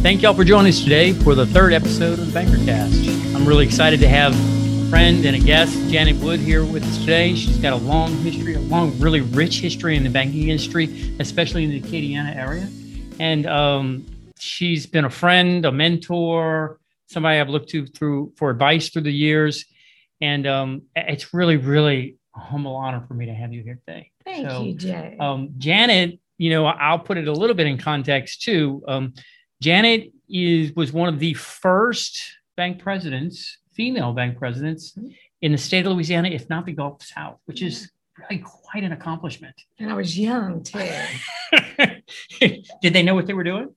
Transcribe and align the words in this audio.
Thank 0.00 0.22
y'all 0.22 0.32
for 0.32 0.44
joining 0.44 0.68
us 0.68 0.80
today 0.80 1.12
for 1.12 1.34
the 1.34 1.44
third 1.44 1.72
episode 1.72 2.20
of 2.20 2.32
the 2.32 2.40
BankerCast. 2.40 3.34
I'm 3.34 3.44
really 3.44 3.66
excited 3.66 3.98
to 3.98 4.08
have 4.08 4.32
a 4.32 4.88
friend 4.90 5.24
and 5.26 5.34
a 5.34 5.40
guest, 5.40 5.74
Janet 5.90 6.22
Wood, 6.22 6.38
here 6.38 6.64
with 6.64 6.84
us 6.84 6.98
today. 6.98 7.34
She's 7.34 7.58
got 7.58 7.72
a 7.72 7.76
long 7.76 8.14
history, 8.18 8.54
a 8.54 8.60
long, 8.60 8.96
really 9.00 9.22
rich 9.22 9.58
history 9.58 9.96
in 9.96 10.04
the 10.04 10.08
banking 10.08 10.50
industry, 10.50 11.16
especially 11.18 11.64
in 11.64 11.70
the 11.70 11.80
Acadiana 11.80 12.34
area. 12.36 12.68
And 13.18 13.46
um, 13.46 14.06
she's 14.38 14.86
been 14.86 15.04
a 15.04 15.10
friend, 15.10 15.66
a 15.66 15.72
mentor, 15.72 16.78
somebody 17.08 17.40
I've 17.40 17.48
looked 17.48 17.70
to 17.70 17.84
through 17.84 18.34
for 18.36 18.50
advice 18.50 18.90
through 18.90 19.02
the 19.02 19.12
years. 19.12 19.64
And 20.20 20.46
um, 20.46 20.82
it's 20.94 21.34
really, 21.34 21.56
really 21.56 22.18
a 22.36 22.38
humble 22.38 22.76
honor 22.76 23.04
for 23.08 23.14
me 23.14 23.26
to 23.26 23.34
have 23.34 23.52
you 23.52 23.64
here 23.64 23.80
today. 23.84 24.12
Thank 24.24 24.48
so, 24.48 24.62
you, 24.62 24.74
Jay. 24.74 25.16
Um, 25.18 25.54
Janet, 25.58 26.20
you 26.38 26.50
know, 26.50 26.66
I'll 26.66 27.00
put 27.00 27.18
it 27.18 27.26
a 27.26 27.32
little 27.32 27.56
bit 27.56 27.66
in 27.66 27.78
context 27.78 28.42
too. 28.42 28.84
Um, 28.86 29.14
Janet 29.60 30.12
is 30.28 30.72
was 30.74 30.92
one 30.92 31.08
of 31.08 31.18
the 31.18 31.34
first 31.34 32.20
bank 32.56 32.80
presidents, 32.80 33.58
female 33.72 34.12
bank 34.12 34.38
presidents 34.38 34.92
mm-hmm. 34.92 35.08
in 35.42 35.52
the 35.52 35.58
state 35.58 35.86
of 35.86 35.92
Louisiana, 35.92 36.28
if 36.28 36.48
not 36.48 36.66
the 36.66 36.72
Gulf 36.72 37.02
South, 37.02 37.38
which 37.46 37.62
is 37.62 37.90
really 38.18 38.42
quite 38.42 38.84
an 38.84 38.92
accomplishment. 38.92 39.54
And 39.78 39.90
I 39.90 39.94
was 39.94 40.18
young 40.18 40.62
too. 40.62 40.88
Did 42.40 42.92
they 42.92 43.02
know 43.02 43.14
what 43.14 43.26
they 43.26 43.34
were 43.34 43.44
doing? 43.44 43.74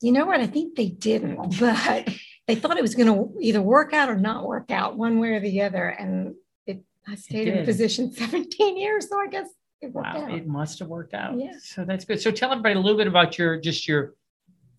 You 0.00 0.12
know 0.12 0.24
what? 0.24 0.40
I 0.40 0.46
think 0.46 0.76
they 0.76 0.88
didn't, 0.88 1.58
but 1.58 2.08
they 2.46 2.54
thought 2.54 2.78
it 2.78 2.82
was 2.82 2.94
going 2.94 3.06
to 3.06 3.38
either 3.40 3.60
work 3.60 3.92
out 3.92 4.08
or 4.08 4.16
not 4.16 4.46
work 4.46 4.70
out 4.70 4.96
one 4.96 5.18
way 5.18 5.34
or 5.34 5.40
the 5.40 5.62
other. 5.62 5.88
And 5.88 6.34
it, 6.66 6.82
I 7.06 7.16
stayed 7.16 7.48
it 7.48 7.58
in 7.58 7.64
position 7.64 8.12
17 8.12 8.78
years. 8.78 9.08
So 9.08 9.20
I 9.20 9.26
guess 9.28 9.48
it 9.82 9.92
worked 9.92 10.14
wow, 10.14 10.24
out. 10.24 10.32
It 10.32 10.46
must 10.46 10.78
have 10.78 10.88
worked 10.88 11.12
out. 11.12 11.38
Yeah. 11.38 11.52
So 11.62 11.84
that's 11.84 12.04
good. 12.04 12.20
So 12.20 12.30
tell 12.30 12.50
everybody 12.50 12.74
a 12.74 12.78
little 12.78 12.96
bit 12.96 13.06
about 13.06 13.38
your, 13.38 13.60
just 13.60 13.86
your, 13.86 14.14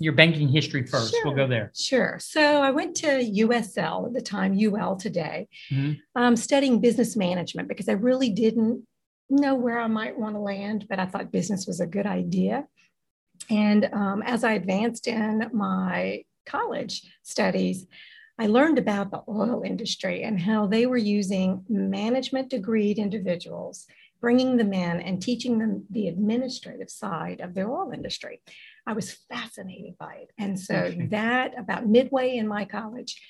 your 0.02 0.14
banking 0.14 0.48
history 0.48 0.86
first. 0.86 1.12
Sure, 1.12 1.26
we'll 1.26 1.36
go 1.36 1.48
there. 1.48 1.72
Sure. 1.76 2.18
So 2.20 2.62
I 2.62 2.72
went 2.72 2.96
to 2.98 3.08
USL 3.08 4.08
at 4.08 4.14
the 4.14 4.22
time, 4.22 4.58
UL 4.58 4.96
today, 4.96 5.48
mm-hmm. 5.72 5.94
um, 6.16 6.36
studying 6.36 6.82
business 6.82 7.16
management 7.16 7.68
because 7.68 7.88
I 7.88 7.94
really 7.94 8.32
didn't 8.32 8.86
know 9.30 9.56
where 9.56 9.80
I 9.80 9.88
might 9.88 10.18
want 10.18 10.36
to 10.36 10.40
land, 10.40 10.88
but 10.90 11.00
I 11.00 11.06
thought 11.06 11.32
business 11.32 11.68
was 11.68 11.80
a 11.80 11.88
good 11.88 12.06
idea. 12.06 12.68
And 13.50 13.90
um, 13.94 14.22
as 14.24 14.44
I 14.44 14.54
advanced 14.54 15.08
in 15.08 15.50
my 15.54 16.24
college 16.46 17.04
studies, 17.24 17.86
I 18.38 18.48
learned 18.48 18.80
about 18.80 19.12
the 19.12 19.22
oil 19.30 19.62
industry 19.64 20.24
and 20.24 20.40
how 20.40 20.68
they 20.68 20.86
were 20.86 20.98
using 20.98 21.64
management 21.70 22.52
degreed 22.52 22.98
individuals, 22.98 23.86
bringing 24.20 24.58
them 24.58 24.74
in 24.74 25.00
and 25.00 25.22
teaching 25.22 25.60
them 25.60 25.86
the 25.90 26.08
administrative 26.08 26.90
side 26.90 27.42
of 27.42 27.54
the 27.54 27.64
oil 27.64 27.92
industry. 27.94 28.42
I 28.92 28.94
was 28.94 29.14
fascinated 29.30 29.98
by 29.98 30.16
it. 30.16 30.32
And 30.38 30.60
so 30.60 30.94
that 31.12 31.58
about 31.58 31.88
midway 31.88 32.36
in 32.36 32.46
my 32.46 32.66
college 32.66 33.22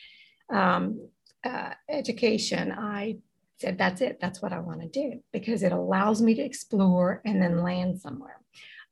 um, 0.52 1.08
uh, 1.46 1.74
education, 1.88 2.72
I 2.72 3.18
said, 3.60 3.78
that's 3.78 4.02
it. 4.02 4.18
That's 4.20 4.42
what 4.42 4.54
I 4.54 4.60
want 4.60 4.82
to 4.82 4.88
do 4.88 5.22
because 5.32 5.62
it 5.62 5.72
allows 5.72 6.20
me 6.20 6.34
to 6.34 6.42
explore 6.42 7.22
and 7.26 7.40
then 7.40 7.62
land 7.62 8.02
somewhere. 8.02 8.38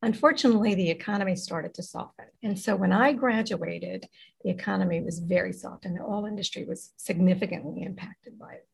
Unfortunately, 0.03 0.75
the 0.75 0.91
economy 0.91 1.35
started 1.35 1.73
to 1.73 1.81
soften. 1.81 2.27
And 2.43 2.57
so 2.57 2.75
when 2.75 2.93
I 2.93 3.13
graduated, 3.13 4.07
the 4.43 4.51
economy 4.51 5.01
was 5.01 5.17
very 5.17 5.53
soft 5.53 5.85
and 5.85 5.97
the 5.97 6.03
oil 6.03 6.27
industry 6.27 6.65
was 6.65 6.91
significantly 6.97 7.81
impacted 7.81 8.37
by 8.37 8.53
it. 8.53 8.67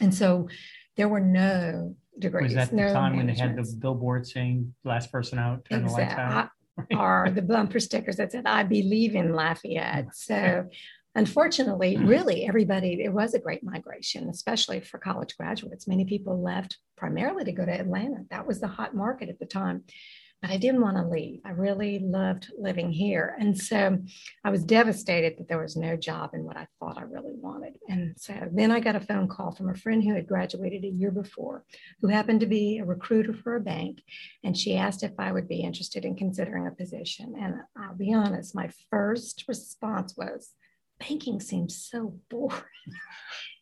And 0.00 0.14
so 0.14 0.48
there 0.96 1.08
were 1.08 1.20
no 1.20 1.96
degrees. 2.18 2.54
Was 2.54 2.68
that 2.68 2.72
no 2.72 2.88
the 2.88 2.94
time 2.94 3.18
when 3.18 3.26
they 3.26 3.34
had 3.34 3.56
the 3.56 3.76
billboard 3.78 4.26
saying 4.26 4.74
last 4.84 5.12
person 5.12 5.38
out, 5.38 5.66
turn 5.66 5.82
exactly. 5.82 6.04
the 6.04 6.08
lights 6.08 6.18
out? 6.18 6.50
Or 6.96 7.30
the 7.34 7.42
bumper 7.54 7.80
stickers 7.80 8.16
that 8.16 8.32
said, 8.32 8.46
I 8.46 8.62
believe 8.62 9.14
in 9.14 9.34
Lafayette. 9.34 10.08
So 10.14 10.68
unfortunately, 11.14 11.96
mm. 11.96 12.08
really 12.08 12.46
everybody, 12.46 13.02
it 13.02 13.12
was 13.12 13.34
a 13.34 13.38
great 13.38 13.62
migration, 13.62 14.28
especially 14.28 14.80
for 14.80 14.98
college 14.98 15.36
graduates. 15.36 15.88
Many 15.88 16.04
people 16.04 16.42
left 16.42 16.78
primarily 16.96 17.44
to 17.44 17.52
go 17.52 17.64
to 17.64 17.72
Atlanta. 17.72 18.24
That 18.30 18.46
was 18.46 18.60
the 18.60 18.66
hot 18.66 18.94
market 18.94 19.28
at 19.28 19.38
the 19.38 19.46
time 19.46 19.84
I 20.48 20.56
didn't 20.58 20.80
want 20.80 20.96
to 20.96 21.06
leave. 21.06 21.40
I 21.44 21.50
really 21.50 21.98
loved 21.98 22.52
living 22.58 22.92
here. 22.92 23.36
And 23.38 23.56
so 23.58 23.98
I 24.44 24.50
was 24.50 24.64
devastated 24.64 25.36
that 25.38 25.48
there 25.48 25.60
was 25.60 25.76
no 25.76 25.96
job 25.96 26.30
in 26.34 26.44
what 26.44 26.56
I 26.56 26.66
thought 26.78 26.98
I 26.98 27.02
really 27.02 27.34
wanted. 27.34 27.78
And 27.88 28.14
so 28.16 28.34
then 28.52 28.70
I 28.70 28.80
got 28.80 28.96
a 28.96 29.00
phone 29.00 29.28
call 29.28 29.52
from 29.52 29.70
a 29.70 29.74
friend 29.74 30.02
who 30.02 30.14
had 30.14 30.28
graduated 30.28 30.84
a 30.84 30.88
year 30.88 31.10
before, 31.10 31.64
who 32.00 32.08
happened 32.08 32.40
to 32.40 32.46
be 32.46 32.78
a 32.78 32.84
recruiter 32.84 33.34
for 33.34 33.56
a 33.56 33.60
bank. 33.60 34.02
And 34.44 34.56
she 34.56 34.76
asked 34.76 35.02
if 35.02 35.12
I 35.18 35.32
would 35.32 35.48
be 35.48 35.60
interested 35.60 36.04
in 36.04 36.16
considering 36.16 36.66
a 36.66 36.70
position. 36.70 37.34
And 37.40 37.56
I'll 37.76 37.96
be 37.96 38.14
honest, 38.14 38.54
my 38.54 38.70
first 38.90 39.44
response 39.48 40.16
was, 40.16 40.52
banking 40.98 41.40
seems 41.40 41.76
so 41.76 42.18
boring 42.30 42.62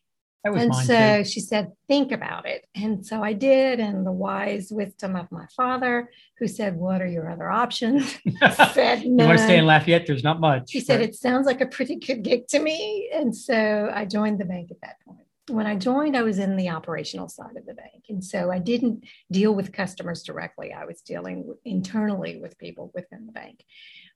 and 0.44 0.74
so 0.74 1.18
too. 1.18 1.24
she 1.24 1.40
said, 1.40 1.72
think 1.88 2.12
about 2.12 2.46
it. 2.46 2.66
And 2.74 3.04
so 3.04 3.22
I 3.22 3.32
did. 3.32 3.80
And 3.80 4.06
the 4.06 4.12
wise 4.12 4.68
wisdom 4.70 5.16
of 5.16 5.30
my 5.32 5.46
father, 5.56 6.10
who 6.38 6.46
said, 6.46 6.76
What 6.76 7.00
are 7.00 7.06
your 7.06 7.30
other 7.30 7.50
options? 7.50 8.18
said, 8.72 9.06
no. 9.06 9.24
You 9.24 9.28
want 9.28 9.38
to 9.38 9.44
stay 9.44 9.58
in 9.58 9.66
Lafayette? 9.66 10.06
There's 10.06 10.24
not 10.24 10.40
much. 10.40 10.70
He 10.70 10.80
said, 10.80 11.00
It 11.00 11.14
sounds 11.14 11.46
like 11.46 11.60
a 11.60 11.66
pretty 11.66 11.96
good 11.96 12.22
gig 12.22 12.46
to 12.48 12.58
me. 12.58 13.10
And 13.12 13.34
so 13.34 13.90
I 13.92 14.04
joined 14.04 14.38
the 14.38 14.44
bank 14.44 14.70
at 14.70 14.80
that 14.82 14.96
point. 15.06 15.20
When 15.48 15.66
I 15.66 15.76
joined, 15.76 16.16
I 16.16 16.22
was 16.22 16.38
in 16.38 16.56
the 16.56 16.70
operational 16.70 17.28
side 17.28 17.56
of 17.56 17.66
the 17.66 17.74
bank. 17.74 18.04
And 18.08 18.24
so 18.24 18.50
I 18.50 18.58
didn't 18.58 19.04
deal 19.30 19.54
with 19.54 19.72
customers 19.72 20.22
directly. 20.22 20.72
I 20.72 20.86
was 20.86 21.02
dealing 21.02 21.54
internally 21.66 22.38
with 22.40 22.58
people 22.58 22.90
within 22.94 23.26
the 23.26 23.32
bank. 23.32 23.62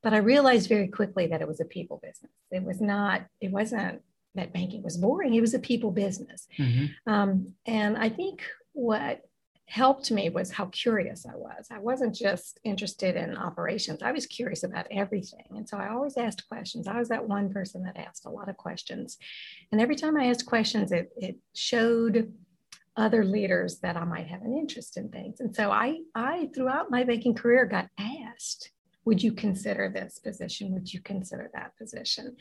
But 0.02 0.14
I 0.14 0.18
realized 0.18 0.68
very 0.68 0.88
quickly 0.88 1.26
that 1.26 1.42
it 1.42 1.48
was 1.48 1.60
a 1.60 1.66
people 1.66 2.00
business. 2.02 2.32
It 2.50 2.62
was 2.62 2.80
not, 2.80 3.26
it 3.40 3.50
wasn't 3.50 4.00
that 4.38 4.52
banking 4.52 4.82
was 4.82 4.96
boring. 4.96 5.34
It 5.34 5.40
was 5.40 5.54
a 5.54 5.58
people 5.58 5.90
business. 5.90 6.48
Mm-hmm. 6.58 7.12
Um, 7.12 7.52
and 7.66 7.96
I 7.96 8.08
think 8.08 8.42
what 8.72 9.22
helped 9.68 10.10
me 10.10 10.30
was 10.30 10.50
how 10.50 10.64
curious 10.66 11.26
I 11.26 11.36
was. 11.36 11.66
I 11.70 11.78
wasn't 11.78 12.14
just 12.14 12.58
interested 12.64 13.16
in 13.16 13.36
operations, 13.36 14.02
I 14.02 14.12
was 14.12 14.26
curious 14.26 14.62
about 14.62 14.86
everything. 14.90 15.44
And 15.50 15.68
so 15.68 15.76
I 15.76 15.90
always 15.90 16.16
asked 16.16 16.48
questions. 16.48 16.88
I 16.88 16.98
was 16.98 17.08
that 17.10 17.28
one 17.28 17.52
person 17.52 17.82
that 17.82 17.98
asked 17.98 18.24
a 18.24 18.30
lot 18.30 18.48
of 18.48 18.56
questions. 18.56 19.18
And 19.70 19.80
every 19.80 19.94
time 19.94 20.16
I 20.16 20.26
asked 20.26 20.46
questions, 20.46 20.90
it, 20.90 21.12
it 21.16 21.36
showed 21.54 22.32
other 22.96 23.24
leaders 23.24 23.78
that 23.80 23.96
I 23.96 24.04
might 24.04 24.26
have 24.26 24.42
an 24.42 24.56
interest 24.56 24.96
in 24.96 25.10
things. 25.10 25.40
And 25.40 25.54
so 25.54 25.70
I, 25.70 25.98
I, 26.14 26.48
throughout 26.54 26.90
my 26.90 27.04
banking 27.04 27.34
career, 27.34 27.66
got 27.66 27.88
asked, 27.98 28.72
would 29.04 29.22
you 29.22 29.32
consider 29.32 29.88
this 29.88 30.18
position? 30.18 30.72
Would 30.72 30.92
you 30.92 31.00
consider 31.00 31.50
that 31.54 31.76
position? 31.78 32.36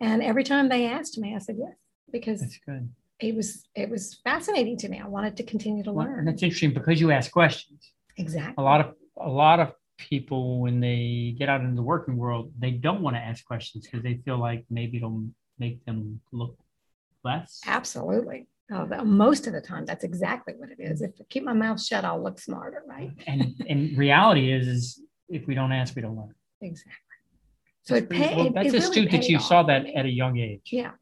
And 0.00 0.22
every 0.22 0.44
time 0.44 0.68
they 0.68 0.86
asked 0.86 1.18
me, 1.18 1.34
I 1.34 1.38
said 1.38 1.56
yes, 1.58 1.74
because 2.12 2.40
that's 2.40 2.58
good. 2.64 2.88
It 3.20 3.34
was 3.34 3.66
it 3.74 3.90
was 3.90 4.20
fascinating 4.22 4.76
to 4.78 4.88
me. 4.88 5.00
I 5.00 5.08
wanted 5.08 5.36
to 5.38 5.42
continue 5.42 5.82
to 5.84 5.92
well, 5.92 6.06
learn. 6.06 6.20
And 6.20 6.28
that's 6.28 6.42
interesting 6.42 6.72
because 6.72 7.00
you 7.00 7.10
ask 7.10 7.32
questions. 7.32 7.92
Exactly. 8.16 8.54
A 8.58 8.62
lot 8.62 8.80
of 8.80 8.94
a 9.20 9.28
lot 9.28 9.58
of 9.60 9.72
people 9.98 10.60
when 10.60 10.78
they 10.78 11.34
get 11.36 11.48
out 11.48 11.60
into 11.60 11.74
the 11.74 11.82
working 11.82 12.16
world, 12.16 12.52
they 12.58 12.70
don't 12.70 13.02
want 13.02 13.16
to 13.16 13.20
ask 13.20 13.44
questions 13.44 13.84
because 13.84 14.02
they 14.02 14.20
feel 14.24 14.38
like 14.38 14.64
maybe 14.70 14.98
it'll 14.98 15.24
make 15.58 15.84
them 15.84 16.20
look 16.32 16.56
less. 17.24 17.60
Absolutely. 17.66 18.46
Oh, 18.70 18.86
most 19.04 19.46
of 19.46 19.54
the 19.54 19.62
time, 19.62 19.86
that's 19.86 20.04
exactly 20.04 20.54
what 20.56 20.68
it 20.70 20.78
is. 20.78 21.00
If 21.00 21.12
I 21.18 21.24
keep 21.30 21.42
my 21.42 21.54
mouth 21.54 21.82
shut, 21.82 22.04
I'll 22.04 22.22
look 22.22 22.38
smarter, 22.38 22.82
right? 22.86 23.10
and 23.26 23.54
and 23.68 23.96
reality 23.96 24.52
is, 24.52 24.68
is 24.68 25.02
if 25.28 25.46
we 25.46 25.54
don't 25.54 25.72
ask, 25.72 25.96
we 25.96 26.02
don't 26.02 26.16
learn. 26.16 26.34
Exactly. 26.60 26.92
So 27.82 27.94
it 27.94 28.10
paid. 28.10 28.36
Well, 28.36 28.50
that's 28.50 28.74
it 28.74 28.74
astute 28.74 29.06
really 29.06 29.18
that 29.18 29.28
you 29.28 29.38
saw 29.38 29.62
that 29.64 29.86
at 29.86 30.04
a 30.04 30.10
young 30.10 30.38
age. 30.38 30.68
Yeah, 30.70 30.92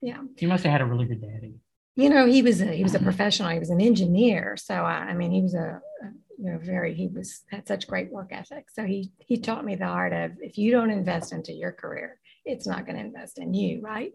yeah. 0.00 0.22
You 0.38 0.48
must 0.48 0.64
have 0.64 0.72
had 0.72 0.80
a 0.80 0.86
really 0.86 1.06
good 1.06 1.20
daddy. 1.20 1.54
You 1.96 2.10
know, 2.10 2.26
he 2.26 2.42
was 2.42 2.60
a 2.60 2.66
he 2.66 2.82
was 2.82 2.94
a 2.94 2.98
mm-hmm. 2.98 3.06
professional. 3.06 3.50
He 3.50 3.58
was 3.58 3.70
an 3.70 3.80
engineer. 3.80 4.56
So 4.56 4.74
I, 4.74 5.08
I 5.08 5.14
mean, 5.14 5.30
he 5.30 5.42
was 5.42 5.54
a, 5.54 5.80
a 6.02 6.06
you 6.38 6.52
know 6.52 6.58
very 6.58 6.94
he 6.94 7.08
was 7.08 7.42
had 7.50 7.66
such 7.66 7.88
great 7.88 8.12
work 8.12 8.28
ethic. 8.32 8.66
So 8.70 8.84
he 8.84 9.12
he 9.18 9.38
taught 9.38 9.64
me 9.64 9.76
the 9.76 9.86
art 9.86 10.12
of 10.12 10.32
if 10.40 10.58
you 10.58 10.70
don't 10.70 10.90
invest 10.90 11.32
into 11.32 11.52
your 11.52 11.72
career, 11.72 12.18
it's 12.44 12.66
not 12.66 12.86
going 12.86 12.96
to 12.96 13.04
invest 13.04 13.38
in 13.38 13.54
you, 13.54 13.80
right? 13.80 14.12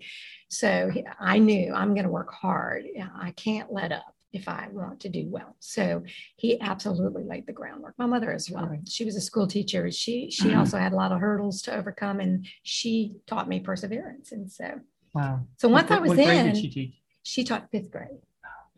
So 0.50 0.90
he, 0.94 1.06
I 1.20 1.40
knew 1.40 1.74
I'm 1.74 1.94
going 1.94 2.06
to 2.06 2.12
work 2.12 2.32
hard. 2.32 2.86
I 3.20 3.32
can't 3.32 3.74
let 3.74 3.92
up 3.92 4.16
if 4.34 4.48
I 4.48 4.68
want 4.72 5.00
to 5.02 5.10
do 5.10 5.26
well. 5.28 5.56
So 5.60 6.04
he 6.38 6.60
absolutely 6.62 7.24
laid 7.24 7.46
the 7.48 7.54
groundwork. 7.54 7.96
My 7.98 8.06
mother 8.06 8.32
as 8.32 8.50
well. 8.50 8.68
Right. 8.68 8.88
She 8.88 9.06
was 9.06 9.16
a 9.16 9.22
school 9.22 9.48
teacher. 9.48 9.92
She 9.92 10.30
she 10.32 10.50
mm-hmm. 10.50 10.60
also 10.60 10.78
had 10.78 10.94
a 10.94 10.96
lot 10.96 11.12
of 11.12 11.20
hurdles 11.20 11.62
to 11.64 11.76
overcome, 11.76 12.20
and 12.20 12.46
she 12.64 13.16
taught 13.28 13.48
me 13.48 13.60
perseverance. 13.60 14.32
And 14.32 14.52
so, 14.52 14.80
wow. 15.14 15.42
So 15.58 15.68
once 15.68 15.90
what, 15.90 16.00
I 16.00 16.02
was 16.02 16.18
in, 16.18 16.46
did 16.46 16.58
she 16.58 16.70
teach? 16.70 16.94
She 17.24 17.44
taught 17.44 17.70
fifth 17.72 17.92
grade. 17.92 18.10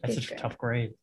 That's 0.02 0.16
fifth 0.16 0.26
a 0.26 0.28
grade. 0.30 0.40
tough 0.40 0.58
grade. 0.58 0.94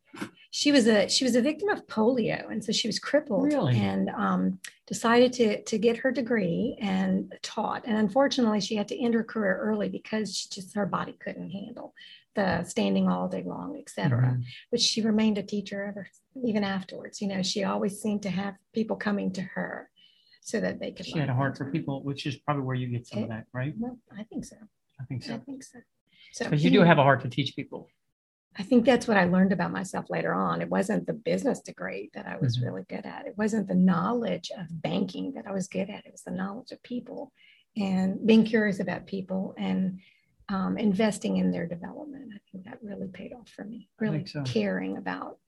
She 0.51 0.73
was 0.73 0.89
a 0.89 1.09
she 1.09 1.23
was 1.25 1.37
a 1.37 1.43
victim 1.43 1.69
of 1.69 1.87
polio, 1.87 2.51
and 2.51 2.65
so 2.65 2.73
she 2.73 2.89
was 2.89 2.99
crippled. 2.99 3.45
Really? 3.45 3.79
And 3.79 4.11
um, 4.11 4.59
decided 4.87 5.33
to 5.35 5.63
to 5.63 5.79
get 5.79 5.99
her 5.99 6.11
degree 6.11 6.77
and 6.81 7.33
taught. 7.43 7.85
And 7.87 7.97
unfortunately, 7.97 8.61
she 8.61 8.75
had 8.75 8.89
to 8.89 9.01
end 9.01 9.15
her 9.15 9.23
career 9.23 9.57
early 9.63 9.89
because 9.89 10.37
she 10.37 10.49
just 10.49 10.75
her 10.75 10.87
body 10.87 11.17
couldn't 11.21 11.51
handle 11.51 11.95
the 12.35 12.65
standing 12.65 13.09
all 13.09 13.29
day 13.29 13.43
long, 13.45 13.77
etc. 13.79 14.19
Mm-hmm. 14.19 14.43
But 14.71 14.81
she 14.81 15.03
remained 15.03 15.39
a 15.39 15.43
teacher 15.43 15.85
ever 15.85 16.09
even 16.45 16.65
afterwards. 16.65 17.21
You 17.21 17.29
know, 17.29 17.43
she 17.43 17.65
always 17.65 18.01
seemed 18.01 18.23
to 18.23 18.31
have 18.31 18.55
people 18.73 18.97
coming 18.97 19.33
to 19.33 19.43
her 19.43 19.91
so 20.41 20.61
that 20.61 20.81
they 20.81 20.93
could. 20.93 21.07
She 21.07 21.19
had 21.19 21.29
a 21.29 21.35
heart 21.35 21.57
for 21.59 21.71
people, 21.71 22.03
which 22.03 22.27
is 22.27 22.37
probably 22.37 22.63
where 22.63 22.77
you 22.77 22.87
get 22.89 23.07
some 23.07 23.21
it, 23.21 23.23
of 23.25 23.29
that, 23.31 23.47
right? 23.53 23.75
Well, 23.79 23.99
I 24.17 24.25
think 24.25 24.45
so. 24.45 24.57
I 25.01 25.05
think 25.05 25.23
so. 25.23 25.35
I 25.35 25.39
think 25.39 25.63
so. 25.63 25.79
So 26.33 26.55
you 26.55 26.71
do 26.71 26.83
have 26.83 26.99
a 26.99 27.03
heart 27.03 27.23
to 27.23 27.29
teach 27.29 27.57
people. 27.57 27.89
I 28.59 28.63
think 28.63 28.85
that's 28.85 29.07
what 29.07 29.17
I 29.17 29.25
learned 29.25 29.53
about 29.53 29.71
myself 29.71 30.11
later 30.11 30.33
on. 30.35 30.61
It 30.61 30.69
wasn't 30.69 31.07
the 31.07 31.13
business 31.13 31.61
degree 31.61 32.11
that 32.15 32.27
I 32.27 32.37
was 32.37 32.57
mm-hmm. 32.57 32.67
really 32.67 32.83
good 32.89 33.07
at. 33.07 33.27
It 33.27 33.39
wasn't 33.39 33.69
the 33.69 33.75
knowledge 33.75 34.51
of 34.57 34.67
banking 34.71 35.33
that 35.35 35.47
I 35.47 35.53
was 35.53 35.69
good 35.69 35.89
at. 35.89 36.05
It 36.05 36.13
was 36.13 36.23
the 36.23 36.33
knowledge 36.33 36.73
of 36.73 36.83
people 36.83 37.33
and 37.77 38.25
being 38.27 38.45
curious 38.45 38.81
about 38.81 39.07
people 39.07 39.55
and 39.57 40.01
um, 40.51 40.77
investing 40.77 41.37
in 41.37 41.51
their 41.51 41.67
development. 41.67 42.33
I 42.35 42.39
think 42.51 42.65
that 42.65 42.79
really 42.83 43.09
paid 43.09 43.33
off 43.33 43.49
for 43.49 43.65
me, 43.65 43.89
really 43.99 44.27
so. 44.27 44.43
caring 44.43 44.97
about 44.97 45.39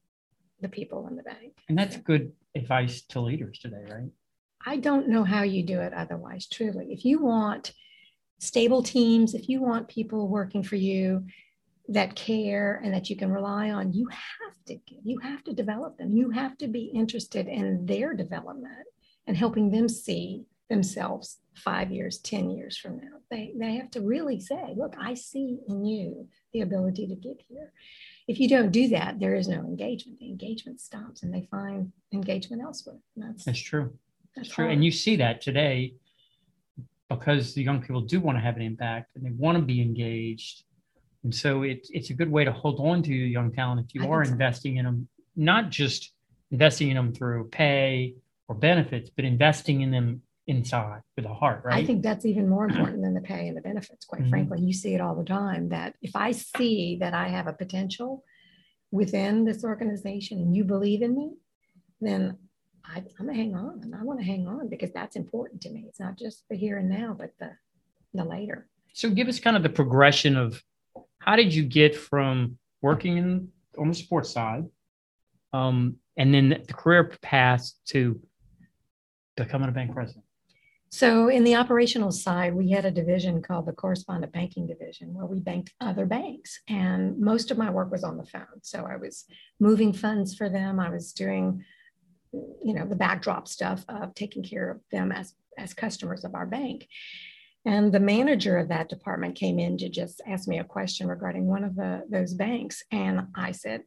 the 0.60 0.68
people 0.68 1.06
in 1.08 1.16
the 1.16 1.22
bank. 1.22 1.58
And 1.68 1.76
that's 1.76 1.96
good 1.96 2.32
advice 2.54 3.02
to 3.08 3.20
leaders 3.20 3.58
today, 3.58 3.84
right? 3.90 4.10
I 4.64 4.76
don't 4.76 5.08
know 5.08 5.24
how 5.24 5.42
you 5.42 5.64
do 5.64 5.80
it 5.80 5.92
otherwise, 5.92 6.46
truly. 6.46 6.92
If 6.92 7.04
you 7.04 7.20
want 7.20 7.72
stable 8.38 8.82
teams, 8.82 9.34
if 9.34 9.48
you 9.48 9.60
want 9.60 9.88
people 9.88 10.28
working 10.28 10.62
for 10.62 10.76
you 10.76 11.26
that 11.88 12.14
care 12.14 12.80
and 12.84 12.94
that 12.94 13.10
you 13.10 13.16
can 13.16 13.32
rely 13.32 13.70
on, 13.70 13.92
you 13.92 14.08
have 14.08 14.54
to 14.66 14.78
you 15.04 15.18
have 15.18 15.42
to 15.44 15.52
develop 15.52 15.98
them. 15.98 16.16
You 16.16 16.30
have 16.30 16.56
to 16.58 16.68
be 16.68 16.84
interested 16.94 17.48
in 17.48 17.86
their 17.86 18.14
development 18.14 18.86
and 19.26 19.36
helping 19.36 19.70
them 19.70 19.88
see 19.88 20.44
themselves 20.72 21.38
five 21.54 21.92
years, 21.92 22.18
10 22.18 22.50
years 22.50 22.78
from 22.78 22.96
now. 22.96 23.18
They, 23.30 23.52
they 23.56 23.76
have 23.76 23.90
to 23.92 24.00
really 24.00 24.40
say, 24.40 24.72
look, 24.74 24.94
I 24.98 25.14
see 25.14 25.58
in 25.68 25.84
you 25.84 26.28
the 26.52 26.62
ability 26.62 27.06
to 27.08 27.14
get 27.14 27.42
here. 27.46 27.72
If 28.26 28.40
you 28.40 28.48
don't 28.48 28.70
do 28.70 28.88
that, 28.88 29.20
there 29.20 29.34
is 29.34 29.48
no 29.48 29.58
engagement. 29.58 30.18
The 30.18 30.28
engagement 30.28 30.80
stops 30.80 31.22
and 31.22 31.32
they 31.32 31.46
find 31.50 31.92
engagement 32.12 32.62
elsewhere. 32.62 32.96
That's, 33.16 33.44
that's 33.44 33.60
true. 33.60 33.92
That's 34.34 34.48
true. 34.48 34.68
And 34.68 34.82
you 34.84 34.90
see 34.90 35.16
that 35.16 35.42
today 35.42 35.94
because 37.08 37.52
the 37.52 37.62
young 37.62 37.82
people 37.82 38.00
do 38.00 38.20
want 38.20 38.38
to 38.38 38.42
have 38.42 38.56
an 38.56 38.62
impact 38.62 39.14
and 39.14 39.24
they 39.24 39.32
want 39.32 39.58
to 39.58 39.62
be 39.62 39.82
engaged. 39.82 40.64
And 41.22 41.34
so 41.34 41.62
it, 41.62 41.86
it's 41.90 42.08
a 42.10 42.14
good 42.14 42.30
way 42.30 42.44
to 42.44 42.52
hold 42.52 42.80
on 42.80 43.02
to 43.02 43.12
young 43.12 43.52
talent 43.52 43.84
if 43.86 43.94
you 43.94 44.04
I 44.04 44.08
are 44.08 44.22
investing 44.22 44.76
so. 44.76 44.78
in 44.80 44.84
them, 44.86 45.08
not 45.36 45.68
just 45.68 46.12
investing 46.50 46.88
in 46.88 46.96
them 46.96 47.12
through 47.12 47.48
pay 47.48 48.14
or 48.48 48.54
benefits, 48.54 49.10
but 49.14 49.26
investing 49.26 49.82
in 49.82 49.90
them 49.90 50.22
inside 50.56 51.00
with 51.16 51.24
a 51.24 51.34
heart, 51.34 51.62
right? 51.64 51.82
I 51.82 51.84
think 51.84 52.02
that's 52.02 52.24
even 52.24 52.48
more 52.48 52.66
important 52.68 53.02
than 53.02 53.14
the 53.14 53.20
pay 53.20 53.48
and 53.48 53.56
the 53.56 53.60
benefits, 53.60 54.04
quite 54.04 54.22
mm-hmm. 54.22 54.30
frankly. 54.30 54.60
You 54.60 54.72
see 54.72 54.94
it 54.94 55.00
all 55.00 55.14
the 55.14 55.24
time 55.24 55.68
that 55.70 55.94
if 56.02 56.14
I 56.14 56.32
see 56.32 56.98
that 57.00 57.14
I 57.14 57.28
have 57.28 57.46
a 57.46 57.52
potential 57.52 58.24
within 58.90 59.44
this 59.44 59.64
organization 59.64 60.38
and 60.38 60.54
you 60.54 60.64
believe 60.64 61.02
in 61.02 61.16
me, 61.16 61.32
then 62.00 62.36
I, 62.84 62.98
am 62.98 63.06
gonna 63.18 63.34
hang 63.34 63.54
on 63.54 63.80
and 63.82 63.94
I 63.94 64.02
want 64.02 64.20
to 64.20 64.26
hang 64.26 64.46
on 64.46 64.68
because 64.68 64.92
that's 64.92 65.16
important 65.16 65.60
to 65.62 65.70
me. 65.70 65.84
It's 65.88 66.00
not 66.00 66.18
just 66.18 66.44
the 66.48 66.56
here 66.56 66.78
and 66.78 66.88
now, 66.88 67.16
but 67.18 67.32
the 67.38 67.52
the 68.14 68.24
later. 68.24 68.68
So 68.92 69.08
give 69.08 69.28
us 69.28 69.40
kind 69.40 69.56
of 69.56 69.62
the 69.62 69.70
progression 69.70 70.36
of 70.36 70.62
how 71.20 71.36
did 71.36 71.54
you 71.54 71.64
get 71.64 71.96
from 71.96 72.58
working 72.82 73.16
in 73.16 73.48
on 73.78 73.88
the 73.88 73.94
sports 73.94 74.30
side, 74.30 74.64
um, 75.52 75.96
and 76.16 76.34
then 76.34 76.62
the 76.66 76.74
career 76.74 77.04
path 77.22 77.72
to 77.86 78.20
becoming 79.36 79.68
a 79.68 79.72
bank 79.72 79.92
president? 79.92 80.24
So, 80.94 81.28
in 81.28 81.42
the 81.42 81.54
operational 81.54 82.12
side, 82.12 82.54
we 82.54 82.70
had 82.70 82.84
a 82.84 82.90
division 82.90 83.40
called 83.40 83.64
the 83.64 83.72
correspondent 83.72 84.30
banking 84.30 84.66
division 84.66 85.14
where 85.14 85.24
we 85.24 85.40
banked 85.40 85.72
other 85.80 86.04
banks. 86.04 86.60
And 86.68 87.18
most 87.18 87.50
of 87.50 87.56
my 87.56 87.70
work 87.70 87.90
was 87.90 88.04
on 88.04 88.18
the 88.18 88.26
phone. 88.26 88.60
So, 88.60 88.86
I 88.86 88.96
was 88.96 89.24
moving 89.58 89.94
funds 89.94 90.34
for 90.34 90.50
them. 90.50 90.78
I 90.78 90.90
was 90.90 91.14
doing, 91.14 91.64
you 92.32 92.74
know, 92.74 92.86
the 92.86 92.94
backdrop 92.94 93.48
stuff 93.48 93.86
of 93.88 94.14
taking 94.14 94.42
care 94.42 94.70
of 94.70 94.80
them 94.92 95.12
as, 95.12 95.34
as 95.56 95.72
customers 95.72 96.24
of 96.24 96.34
our 96.34 96.44
bank. 96.44 96.86
And 97.64 97.90
the 97.90 98.00
manager 98.00 98.58
of 98.58 98.68
that 98.68 98.90
department 98.90 99.36
came 99.36 99.58
in 99.58 99.78
to 99.78 99.88
just 99.88 100.20
ask 100.26 100.46
me 100.46 100.58
a 100.58 100.64
question 100.64 101.08
regarding 101.08 101.46
one 101.46 101.64
of 101.64 101.74
the, 101.74 102.02
those 102.10 102.34
banks. 102.34 102.84
And 102.92 103.28
I 103.34 103.52
said, 103.52 103.80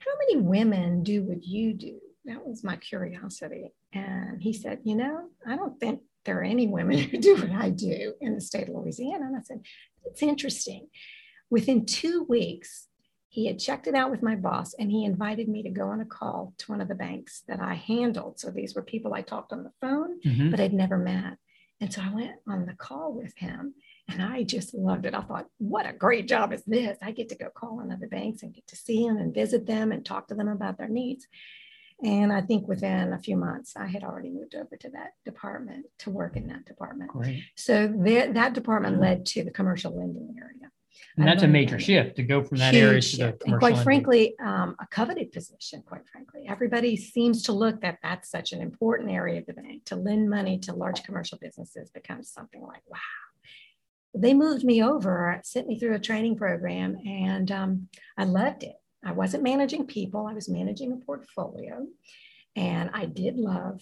How 0.00 0.12
many 0.18 0.42
women 0.42 1.02
do 1.02 1.22
what 1.22 1.44
you 1.44 1.72
do? 1.72 1.98
That 2.26 2.46
was 2.46 2.62
my 2.62 2.76
curiosity. 2.76 3.72
And 3.94 4.42
he 4.42 4.52
said, 4.52 4.80
You 4.84 4.96
know, 4.96 5.30
I 5.46 5.56
don't 5.56 5.80
think 5.80 6.02
there 6.24 6.38
are 6.38 6.44
any 6.44 6.66
women 6.66 6.98
who 6.98 7.18
do 7.18 7.36
what 7.36 7.50
I 7.50 7.70
do 7.70 8.14
in 8.20 8.34
the 8.34 8.40
state 8.40 8.68
of 8.68 8.74
Louisiana. 8.74 9.26
And 9.26 9.36
I 9.36 9.40
said, 9.42 9.62
it's 10.04 10.22
interesting. 10.22 10.88
Within 11.50 11.86
two 11.86 12.24
weeks, 12.28 12.88
he 13.28 13.46
had 13.46 13.58
checked 13.58 13.86
it 13.86 13.94
out 13.94 14.10
with 14.10 14.22
my 14.22 14.36
boss 14.36 14.74
and 14.74 14.90
he 14.90 15.04
invited 15.04 15.48
me 15.48 15.62
to 15.62 15.70
go 15.70 15.88
on 15.88 16.00
a 16.00 16.04
call 16.04 16.52
to 16.58 16.70
one 16.70 16.82
of 16.82 16.88
the 16.88 16.94
banks 16.94 17.42
that 17.48 17.60
I 17.60 17.74
handled. 17.74 18.38
So 18.38 18.50
these 18.50 18.74
were 18.74 18.82
people 18.82 19.14
I 19.14 19.22
talked 19.22 19.52
on 19.52 19.64
the 19.64 19.72
phone, 19.80 20.20
mm-hmm. 20.20 20.50
but 20.50 20.60
I'd 20.60 20.74
never 20.74 20.98
met. 20.98 21.38
And 21.80 21.92
so 21.92 22.02
I 22.02 22.14
went 22.14 22.32
on 22.46 22.66
the 22.66 22.74
call 22.74 23.14
with 23.14 23.36
him 23.36 23.74
and 24.08 24.22
I 24.22 24.42
just 24.42 24.74
loved 24.74 25.06
it. 25.06 25.14
I 25.14 25.22
thought, 25.22 25.46
what 25.58 25.86
a 25.86 25.92
great 25.92 26.28
job 26.28 26.52
is 26.52 26.62
this? 26.64 26.98
I 27.02 27.10
get 27.12 27.30
to 27.30 27.34
go 27.34 27.48
call 27.48 27.80
on 27.80 27.90
other 27.90 28.06
banks 28.06 28.42
and 28.42 28.54
get 28.54 28.66
to 28.68 28.76
see 28.76 29.06
them 29.06 29.16
and 29.16 29.34
visit 29.34 29.66
them 29.66 29.92
and 29.92 30.04
talk 30.04 30.28
to 30.28 30.34
them 30.34 30.48
about 30.48 30.76
their 30.76 30.88
needs. 30.88 31.26
And 32.04 32.32
I 32.32 32.40
think 32.40 32.66
within 32.66 33.12
a 33.12 33.18
few 33.18 33.36
months, 33.36 33.74
I 33.76 33.86
had 33.86 34.02
already 34.02 34.30
moved 34.30 34.54
over 34.54 34.76
to 34.76 34.90
that 34.90 35.12
department 35.24 35.86
to 36.00 36.10
work 36.10 36.36
in 36.36 36.48
that 36.48 36.64
department. 36.64 37.10
Great. 37.10 37.44
So 37.56 37.86
that, 38.04 38.34
that 38.34 38.54
department 38.54 39.00
led 39.00 39.24
to 39.26 39.44
the 39.44 39.52
commercial 39.52 39.96
lending 39.96 40.34
area. 40.38 40.70
And 41.16 41.26
that's 41.26 41.42
a 41.42 41.48
major 41.48 41.78
shift 41.78 42.16
to 42.16 42.22
go 42.22 42.42
from 42.42 42.58
that 42.58 42.74
area 42.74 43.00
to 43.00 43.16
the 43.16 43.32
commercial. 43.32 43.52
And 43.52 43.58
quite 43.58 43.74
lending. 43.74 43.84
frankly, 43.84 44.34
um, 44.40 44.76
a 44.80 44.86
coveted 44.86 45.30
position, 45.30 45.82
quite 45.86 46.02
frankly. 46.10 46.46
Everybody 46.48 46.96
seems 46.96 47.42
to 47.44 47.52
look 47.52 47.80
that 47.82 47.98
that's 48.02 48.30
such 48.30 48.52
an 48.52 48.60
important 48.62 49.10
area 49.10 49.40
of 49.40 49.46
the 49.46 49.52
bank. 49.52 49.84
To 49.86 49.96
lend 49.96 50.28
money 50.28 50.58
to 50.60 50.74
large 50.74 51.02
commercial 51.02 51.38
businesses 51.38 51.90
becomes 51.90 52.30
something 52.30 52.62
like, 52.62 52.82
wow. 52.88 52.98
They 54.14 54.34
moved 54.34 54.64
me 54.64 54.82
over, 54.82 55.40
sent 55.44 55.66
me 55.66 55.78
through 55.78 55.94
a 55.94 55.98
training 55.98 56.36
program, 56.36 56.96
and 57.06 57.50
um, 57.50 57.88
I 58.18 58.24
loved 58.24 58.62
it. 58.62 58.76
I 59.04 59.12
wasn't 59.12 59.42
managing 59.42 59.86
people, 59.86 60.26
I 60.26 60.34
was 60.34 60.48
managing 60.48 60.92
a 60.92 61.04
portfolio. 61.04 61.86
And 62.54 62.90
I 62.92 63.06
did 63.06 63.36
love 63.36 63.80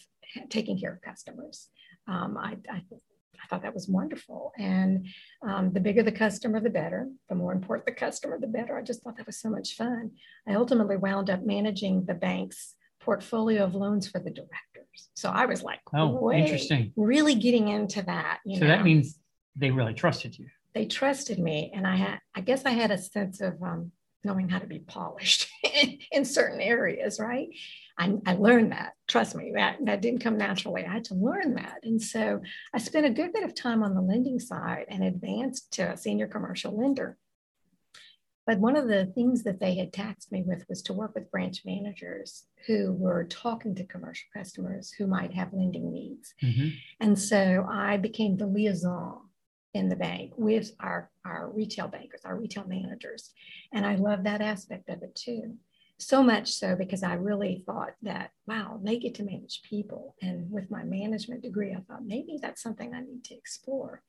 taking 0.48 0.78
care 0.78 0.92
of 0.92 1.02
customers. 1.02 1.68
Um, 2.06 2.38
I, 2.38 2.56
I, 2.70 2.76
I, 2.76 3.46
thought 3.48 3.62
that 3.62 3.74
was 3.74 3.88
wonderful. 3.88 4.52
And 4.58 5.06
um, 5.42 5.72
the 5.72 5.80
bigger 5.80 6.02
the 6.02 6.12
customer, 6.12 6.60
the 6.60 6.70
better. 6.70 7.08
The 7.28 7.34
more 7.34 7.52
important 7.52 7.86
the 7.86 7.92
customer, 7.92 8.38
the 8.38 8.46
better. 8.46 8.78
I 8.78 8.82
just 8.82 9.02
thought 9.02 9.16
that 9.16 9.26
was 9.26 9.40
so 9.40 9.50
much 9.50 9.74
fun. 9.74 10.12
I 10.48 10.54
ultimately 10.54 10.96
wound 10.96 11.30
up 11.30 11.44
managing 11.44 12.04
the 12.04 12.14
bank's 12.14 12.76
portfolio 13.00 13.64
of 13.64 13.74
loans 13.74 14.06
for 14.06 14.20
the 14.20 14.30
directors. 14.30 15.10
So 15.14 15.30
I 15.30 15.46
was 15.46 15.62
like, 15.62 15.80
oh, 15.94 16.30
interesting. 16.32 16.92
Really 16.96 17.34
getting 17.34 17.68
into 17.68 18.02
that. 18.02 18.40
so 18.46 18.60
know? 18.60 18.66
that 18.68 18.84
means 18.84 19.18
they 19.56 19.70
really 19.70 19.94
trusted 19.94 20.38
you. 20.38 20.46
They 20.74 20.86
trusted 20.86 21.38
me. 21.38 21.72
And 21.74 21.86
I 21.86 21.96
had, 21.96 22.20
I 22.34 22.42
guess 22.42 22.64
I 22.64 22.70
had 22.70 22.90
a 22.90 22.98
sense 22.98 23.40
of 23.40 23.60
um, 23.62 23.90
knowing 24.24 24.48
how 24.48 24.58
to 24.58 24.66
be 24.66 24.80
polished 24.80 25.48
in 26.12 26.24
certain 26.24 26.60
areas, 26.60 27.18
right? 27.18 27.48
I, 27.98 28.16
I, 28.26 28.34
learned 28.34 28.72
that. 28.72 28.94
Trust 29.08 29.34
me, 29.34 29.52
that, 29.54 29.76
that 29.84 30.00
didn't 30.00 30.22
come 30.22 30.38
naturally. 30.38 30.86
I 30.86 30.92
had 30.92 31.04
to 31.04 31.14
learn 31.14 31.54
that. 31.56 31.80
And 31.82 32.00
so 32.00 32.40
I 32.72 32.78
spent 32.78 33.06
a 33.06 33.10
good 33.10 33.32
bit 33.32 33.44
of 33.44 33.54
time 33.54 33.82
on 33.82 33.94
the 33.94 34.00
lending 34.00 34.40
side 34.40 34.86
and 34.88 35.04
advanced 35.04 35.72
to 35.72 35.92
a 35.92 35.96
senior 35.96 36.26
commercial 36.26 36.76
lender. 36.76 37.18
But 38.46 38.58
one 38.58 38.76
of 38.76 38.88
the 38.88 39.06
things 39.06 39.44
that 39.44 39.60
they 39.60 39.76
had 39.76 39.92
taxed 39.92 40.32
me 40.32 40.42
with 40.42 40.64
was 40.68 40.82
to 40.82 40.92
work 40.92 41.14
with 41.14 41.30
branch 41.30 41.62
managers 41.64 42.46
who 42.66 42.92
were 42.92 43.24
talking 43.24 43.74
to 43.76 43.84
commercial 43.84 44.26
customers 44.34 44.90
who 44.90 45.06
might 45.06 45.32
have 45.34 45.52
lending 45.52 45.92
needs. 45.92 46.34
Mm-hmm. 46.42 46.68
And 47.00 47.18
so 47.18 47.66
I 47.70 47.96
became 47.98 48.36
the 48.36 48.46
liaison 48.46 49.20
in 49.74 49.88
the 49.88 49.96
bank 49.96 50.32
with 50.36 50.72
our, 50.80 51.10
our 51.24 51.50
retail 51.52 51.88
bankers, 51.88 52.22
our 52.24 52.36
retail 52.36 52.64
managers. 52.66 53.30
And 53.72 53.86
I 53.86 53.96
love 53.96 54.24
that 54.24 54.40
aspect 54.40 54.88
of 54.88 55.02
it 55.02 55.14
too. 55.14 55.56
So 55.98 56.22
much 56.22 56.52
so 56.52 56.74
because 56.76 57.02
I 57.02 57.14
really 57.14 57.62
thought 57.66 57.92
that, 58.02 58.30
wow, 58.46 58.80
they 58.82 58.98
get 58.98 59.14
to 59.16 59.22
manage 59.22 59.62
people. 59.62 60.16
And 60.22 60.50
with 60.50 60.70
my 60.70 60.82
management 60.82 61.42
degree, 61.42 61.72
I 61.72 61.80
thought 61.80 62.04
maybe 62.04 62.38
that's 62.40 62.62
something 62.62 62.94
I 62.94 63.00
need 63.00 63.22
to 63.24 63.34
explore. 63.34 64.02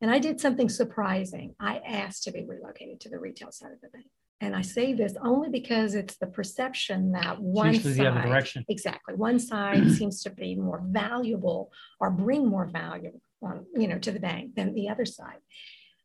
And 0.00 0.10
I 0.10 0.18
did 0.18 0.40
something 0.40 0.68
surprising. 0.68 1.54
I 1.58 1.78
asked 1.78 2.24
to 2.24 2.32
be 2.32 2.44
relocated 2.44 3.00
to 3.00 3.08
the 3.08 3.18
retail 3.18 3.50
side 3.50 3.72
of 3.72 3.80
the 3.80 3.88
bank. 3.88 4.06
And 4.40 4.56
I 4.56 4.62
say 4.62 4.92
this 4.92 5.14
only 5.22 5.48
because 5.48 5.94
it's 5.94 6.16
the 6.16 6.26
perception 6.26 7.12
that 7.12 7.40
one 7.40 7.74
side, 7.74 7.94
the 7.94 8.06
other 8.08 8.22
direction. 8.22 8.64
exactly, 8.68 9.14
one 9.14 9.38
side 9.38 9.88
seems 9.92 10.20
to 10.24 10.30
be 10.30 10.56
more 10.56 10.82
valuable 10.84 11.70
or 12.00 12.10
bring 12.10 12.46
more 12.46 12.66
value 12.66 13.20
um, 13.44 13.66
you 13.74 13.88
know, 13.88 13.98
to 13.98 14.12
the 14.12 14.20
bank 14.20 14.54
than 14.54 14.74
the 14.74 14.88
other 14.88 15.04
side. 15.04 15.40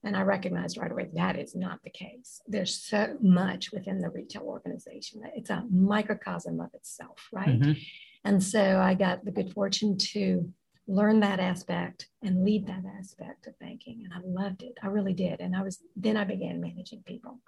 And 0.03 0.15
I 0.15 0.21
recognized 0.21 0.77
right 0.77 0.91
away 0.91 1.09
that 1.13 1.37
is 1.37 1.55
not 1.55 1.79
the 1.83 1.89
case. 1.89 2.39
There's 2.47 2.75
so 2.75 3.17
much 3.21 3.71
within 3.71 3.99
the 3.99 4.09
retail 4.09 4.43
organization 4.43 5.21
that 5.21 5.33
it's 5.35 5.49
a 5.49 5.65
microcosm 5.69 6.59
of 6.61 6.69
itself, 6.73 7.27
right? 7.33 7.59
Mm-hmm. 7.59 7.73
And 8.23 8.43
so 8.43 8.79
I 8.79 8.93
got 8.93 9.25
the 9.25 9.31
good 9.31 9.51
fortune 9.53 9.97
to 9.97 10.53
learn 10.87 11.19
that 11.19 11.39
aspect 11.39 12.07
and 12.23 12.45
lead 12.45 12.67
that 12.67 12.83
aspect 12.99 13.47
of 13.47 13.59
banking. 13.59 14.03
And 14.03 14.13
I 14.13 14.19
loved 14.25 14.63
it. 14.63 14.77
I 14.81 14.87
really 14.87 15.13
did. 15.13 15.41
And 15.41 15.55
I 15.55 15.61
was 15.61 15.79
then 15.95 16.15
I 16.15 16.23
began 16.23 16.61
managing 16.61 17.03
people. 17.05 17.39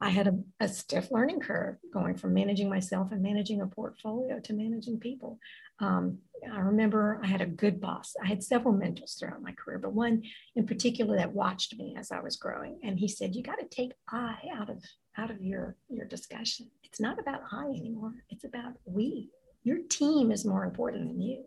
I 0.00 0.10
had 0.10 0.28
a, 0.28 0.38
a, 0.60 0.68
stiff 0.68 1.10
learning 1.10 1.40
curve 1.40 1.76
going 1.92 2.16
from 2.16 2.32
managing 2.32 2.68
myself 2.68 3.10
and 3.10 3.20
managing 3.20 3.60
a 3.60 3.66
portfolio 3.66 4.38
to 4.38 4.52
managing 4.52 5.00
people. 5.00 5.40
Um, 5.80 6.18
I 6.52 6.60
remember 6.60 7.20
I 7.22 7.26
had 7.26 7.40
a 7.40 7.46
good 7.46 7.80
boss. 7.80 8.14
I 8.22 8.28
had 8.28 8.44
several 8.44 8.74
mentors 8.74 9.14
throughout 9.14 9.42
my 9.42 9.52
career, 9.52 9.78
but 9.78 9.92
one 9.92 10.22
in 10.54 10.66
particular 10.66 11.16
that 11.16 11.32
watched 11.32 11.76
me 11.76 11.96
as 11.98 12.12
I 12.12 12.20
was 12.20 12.36
growing. 12.36 12.78
And 12.84 12.98
he 12.98 13.08
said, 13.08 13.34
"You 13.34 13.42
got 13.42 13.58
to 13.58 13.66
take 13.66 13.92
I 14.08 14.36
out 14.54 14.70
of 14.70 14.82
out 15.16 15.32
of 15.32 15.42
your 15.42 15.76
your 15.88 16.06
discussion. 16.06 16.70
It's 16.84 17.00
not 17.00 17.18
about 17.18 17.42
I 17.50 17.64
anymore. 17.64 18.14
It's 18.30 18.44
about 18.44 18.74
we. 18.84 19.30
Your 19.64 19.78
team 19.88 20.30
is 20.30 20.44
more 20.44 20.64
important 20.64 21.08
than 21.08 21.20
you." 21.20 21.46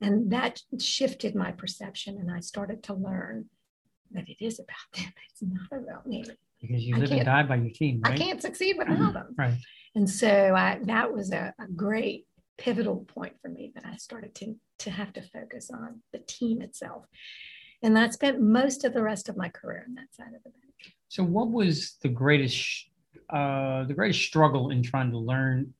And 0.00 0.30
that 0.32 0.62
shifted 0.78 1.34
my 1.34 1.52
perception, 1.52 2.16
and 2.18 2.30
I 2.30 2.40
started 2.40 2.82
to 2.84 2.94
learn 2.94 3.50
that 4.12 4.28
it 4.28 4.36
is 4.40 4.58
about 4.58 4.76
them. 4.94 5.12
It's 5.30 5.42
not 5.42 5.82
about 5.82 6.06
me. 6.06 6.24
Because 6.60 6.82
you 6.82 6.96
live 6.96 7.10
and 7.10 7.24
die 7.24 7.42
by 7.44 7.56
your 7.56 7.70
team. 7.70 8.00
Right? 8.04 8.14
I 8.14 8.16
can't 8.16 8.42
succeed 8.42 8.76
without 8.76 9.14
them. 9.14 9.34
Right. 9.38 9.54
And 9.94 10.08
so 10.08 10.54
I, 10.54 10.78
that 10.84 11.12
was 11.12 11.32
a, 11.32 11.54
a 11.58 11.66
great 11.68 12.26
pivotal 12.58 13.06
point 13.08 13.34
for 13.40 13.48
me 13.48 13.72
that 13.74 13.84
I 13.86 13.96
started 13.96 14.34
to, 14.36 14.54
to 14.80 14.90
have 14.90 15.12
to 15.14 15.22
focus 15.22 15.70
on 15.72 16.02
the 16.12 16.18
team 16.18 16.60
itself. 16.60 17.06
And 17.82 17.98
I 17.98 18.10
spent 18.10 18.40
most 18.40 18.84
of 18.84 18.92
the 18.92 19.02
rest 19.02 19.28
of 19.28 19.36
my 19.36 19.48
career 19.48 19.86
on 19.88 19.94
that 19.94 20.14
side 20.14 20.34
of 20.36 20.42
the 20.44 20.50
bank. 20.50 20.94
So, 21.08 21.24
what 21.24 21.50
was 21.50 21.96
the 22.02 22.08
greatest 22.08 22.86
uh, 23.30 23.84
the 23.84 23.94
greatest 23.94 24.22
struggle 24.22 24.70
in 24.70 24.82
trying 24.82 25.10
to 25.10 25.18
learn 25.18 25.72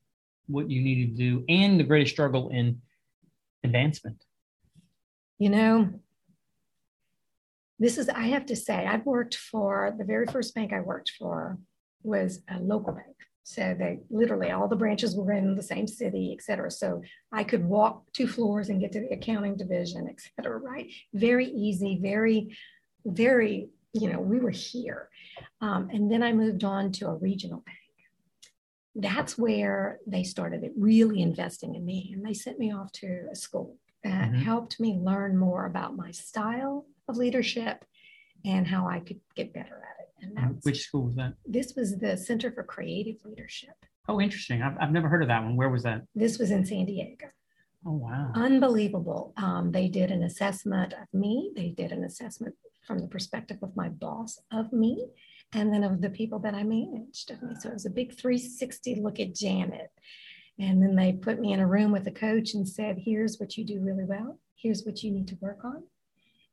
what 0.47 0.69
you 0.69 0.81
needed 0.81 1.15
to 1.15 1.23
do, 1.23 1.45
and 1.47 1.79
the 1.79 1.83
greatest 1.83 2.13
struggle 2.13 2.49
in 2.49 2.81
advancement? 3.63 4.23
You 5.37 5.49
know, 5.49 5.89
this 7.81 7.97
is 7.97 8.07
I 8.09 8.27
have 8.35 8.45
to 8.45 8.55
say 8.55 8.85
I've 8.85 9.07
worked 9.07 9.35
for 9.35 9.95
the 9.97 10.03
very 10.03 10.27
first 10.27 10.53
bank 10.53 10.71
I 10.71 10.81
worked 10.81 11.11
for 11.17 11.57
was 12.03 12.43
a 12.47 12.59
local 12.59 12.93
bank. 12.93 13.15
So 13.43 13.75
they 13.77 13.99
literally 14.11 14.51
all 14.51 14.67
the 14.67 14.75
branches 14.75 15.15
were 15.15 15.31
in 15.31 15.55
the 15.55 15.63
same 15.63 15.87
city, 15.87 16.31
et 16.31 16.43
cetera. 16.43 16.69
So 16.69 17.01
I 17.31 17.43
could 17.43 17.65
walk 17.65 18.03
two 18.13 18.27
floors 18.27 18.69
and 18.69 18.79
get 18.79 18.91
to 18.91 18.99
the 19.01 19.15
accounting 19.15 19.57
division, 19.57 20.07
et 20.07 20.19
cetera, 20.21 20.59
right? 20.59 20.91
Very 21.13 21.47
easy, 21.47 21.99
very, 21.99 22.55
very, 23.03 23.69
you 23.93 24.11
know, 24.11 24.19
we 24.19 24.39
were 24.39 24.51
here. 24.51 25.09
Um, 25.59 25.89
and 25.91 26.11
then 26.11 26.21
I 26.21 26.33
moved 26.33 26.63
on 26.63 26.91
to 26.93 27.07
a 27.07 27.15
regional 27.15 27.63
bank. 27.65 27.77
That's 28.93 29.39
where 29.39 29.99
they 30.05 30.23
started 30.23 30.61
really 30.77 31.23
investing 31.23 31.73
in 31.73 31.83
me. 31.83 32.11
And 32.13 32.23
they 32.23 32.35
sent 32.35 32.59
me 32.59 32.71
off 32.71 32.91
to 32.93 33.27
a 33.31 33.35
school 33.35 33.77
that 34.03 34.31
mm-hmm. 34.31 34.41
helped 34.41 34.79
me 34.79 34.99
learn 34.99 35.37
more 35.37 35.65
about 35.65 35.95
my 35.95 36.11
style 36.11 36.85
of 37.07 37.17
leadership 37.17 37.85
and 38.45 38.67
how 38.67 38.87
I 38.87 38.99
could 38.99 39.19
get 39.35 39.53
better 39.53 39.83
at 39.83 40.03
it. 40.03 40.25
And 40.25 40.37
that 40.37 40.55
was, 40.55 40.63
Which 40.63 40.81
school 40.81 41.05
was 41.05 41.15
that? 41.15 41.33
This 41.45 41.73
was 41.75 41.97
the 41.97 42.17
Center 42.17 42.51
for 42.51 42.63
Creative 42.63 43.17
Leadership. 43.25 43.75
Oh, 44.07 44.19
interesting. 44.19 44.61
I've, 44.61 44.77
I've 44.79 44.91
never 44.91 45.07
heard 45.07 45.21
of 45.21 45.27
that 45.27 45.43
one. 45.43 45.55
Where 45.55 45.69
was 45.69 45.83
that? 45.83 46.01
This 46.15 46.39
was 46.39 46.51
in 46.51 46.65
San 46.65 46.85
Diego. 46.85 47.27
Oh, 47.85 47.93
wow. 47.93 48.31
Unbelievable. 48.35 49.33
Um, 49.37 49.71
they 49.71 49.87
did 49.87 50.11
an 50.11 50.23
assessment 50.23 50.93
of 50.93 51.07
me. 51.13 51.51
They 51.55 51.69
did 51.69 51.91
an 51.91 52.03
assessment 52.03 52.55
from 52.85 52.99
the 52.99 53.07
perspective 53.07 53.57
of 53.61 53.75
my 53.75 53.89
boss 53.89 54.39
of 54.51 54.71
me 54.73 55.07
and 55.53 55.73
then 55.73 55.83
of 55.83 56.01
the 56.01 56.09
people 56.09 56.39
that 56.39 56.53
I 56.53 56.63
managed 56.63 57.31
of 57.31 57.41
me. 57.41 57.55
So 57.59 57.69
it 57.69 57.73
was 57.73 57.85
a 57.85 57.91
big 57.91 58.17
360 58.17 58.95
look 58.95 59.19
at 59.19 59.35
Janet. 59.35 59.91
And 60.61 60.81
then 60.81 60.95
they 60.95 61.11
put 61.11 61.39
me 61.39 61.51
in 61.53 61.59
a 61.59 61.67
room 61.67 61.91
with 61.91 62.07
a 62.07 62.11
coach 62.11 62.53
and 62.53 62.67
said, 62.67 62.99
here's 63.03 63.37
what 63.39 63.57
you 63.57 63.65
do 63.65 63.81
really 63.81 64.05
well. 64.05 64.39
Here's 64.55 64.83
what 64.85 65.03
you 65.03 65.11
need 65.11 65.27
to 65.29 65.37
work 65.41 65.65
on 65.65 65.83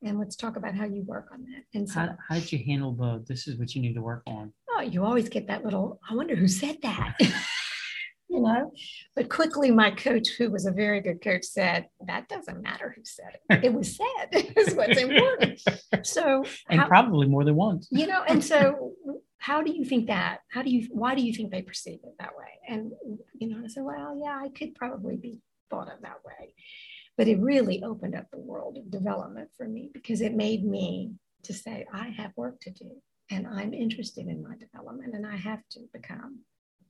and 0.02 0.18
let's 0.18 0.36
talk 0.36 0.56
about 0.56 0.74
how 0.74 0.84
you 0.84 1.02
work 1.02 1.28
on 1.32 1.42
that. 1.42 1.64
And 1.74 1.88
so, 1.88 2.00
how, 2.00 2.16
how 2.28 2.34
did 2.36 2.52
you 2.52 2.62
handle 2.64 2.92
the 2.92 3.24
this 3.26 3.48
is 3.48 3.56
what 3.56 3.74
you 3.74 3.82
need 3.82 3.94
to 3.94 4.02
work 4.02 4.22
on? 4.26 4.52
Oh, 4.70 4.80
you 4.80 5.04
always 5.04 5.28
get 5.28 5.48
that 5.48 5.64
little, 5.64 6.00
I 6.08 6.14
wonder 6.14 6.36
who 6.36 6.48
said 6.48 6.76
that. 6.82 7.16
you 8.28 8.40
know, 8.40 8.72
but 9.16 9.28
quickly 9.28 9.70
my 9.70 9.90
coach, 9.90 10.28
who 10.38 10.50
was 10.50 10.66
a 10.66 10.72
very 10.72 11.00
good 11.00 11.22
coach, 11.22 11.44
said, 11.44 11.86
That 12.06 12.28
doesn't 12.28 12.62
matter 12.62 12.94
who 12.96 13.02
said 13.04 13.38
it. 13.50 13.64
It 13.64 13.74
was 13.74 13.96
said, 13.96 14.52
is 14.56 14.74
what's 14.74 14.98
important. 14.98 15.60
So, 16.02 16.44
and 16.70 16.80
how, 16.80 16.86
probably 16.86 17.26
more 17.26 17.44
than 17.44 17.56
once. 17.56 17.88
You 17.90 18.06
know, 18.06 18.22
and 18.28 18.44
so 18.44 18.92
how 19.38 19.62
do 19.62 19.72
you 19.72 19.84
think 19.84 20.08
that? 20.08 20.40
How 20.50 20.62
do 20.62 20.70
you, 20.70 20.88
why 20.90 21.14
do 21.14 21.22
you 21.22 21.32
think 21.32 21.50
they 21.50 21.62
perceive 21.62 22.00
it 22.04 22.14
that 22.18 22.36
way? 22.36 22.58
And, 22.68 22.92
you 23.34 23.48
know, 23.48 23.62
I 23.64 23.68
said, 23.68 23.84
Well, 23.84 24.20
yeah, 24.22 24.38
I 24.42 24.48
could 24.48 24.74
probably 24.74 25.16
be 25.16 25.40
thought 25.70 25.92
of 25.92 26.00
that 26.02 26.24
way 26.24 26.54
but 27.18 27.26
it 27.26 27.40
really 27.40 27.82
opened 27.82 28.14
up 28.14 28.30
the 28.30 28.38
world 28.38 28.78
of 28.78 28.90
development 28.90 29.50
for 29.56 29.66
me 29.66 29.90
because 29.92 30.20
it 30.22 30.34
made 30.34 30.64
me 30.64 31.12
to 31.42 31.52
say 31.52 31.84
i 31.92 32.08
have 32.08 32.30
work 32.36 32.58
to 32.60 32.70
do 32.70 32.90
and 33.30 33.46
i'm 33.46 33.74
interested 33.74 34.26
in 34.26 34.42
my 34.42 34.54
development 34.56 35.14
and 35.14 35.26
i 35.26 35.36
have 35.36 35.60
to 35.70 35.80
become 35.92 36.38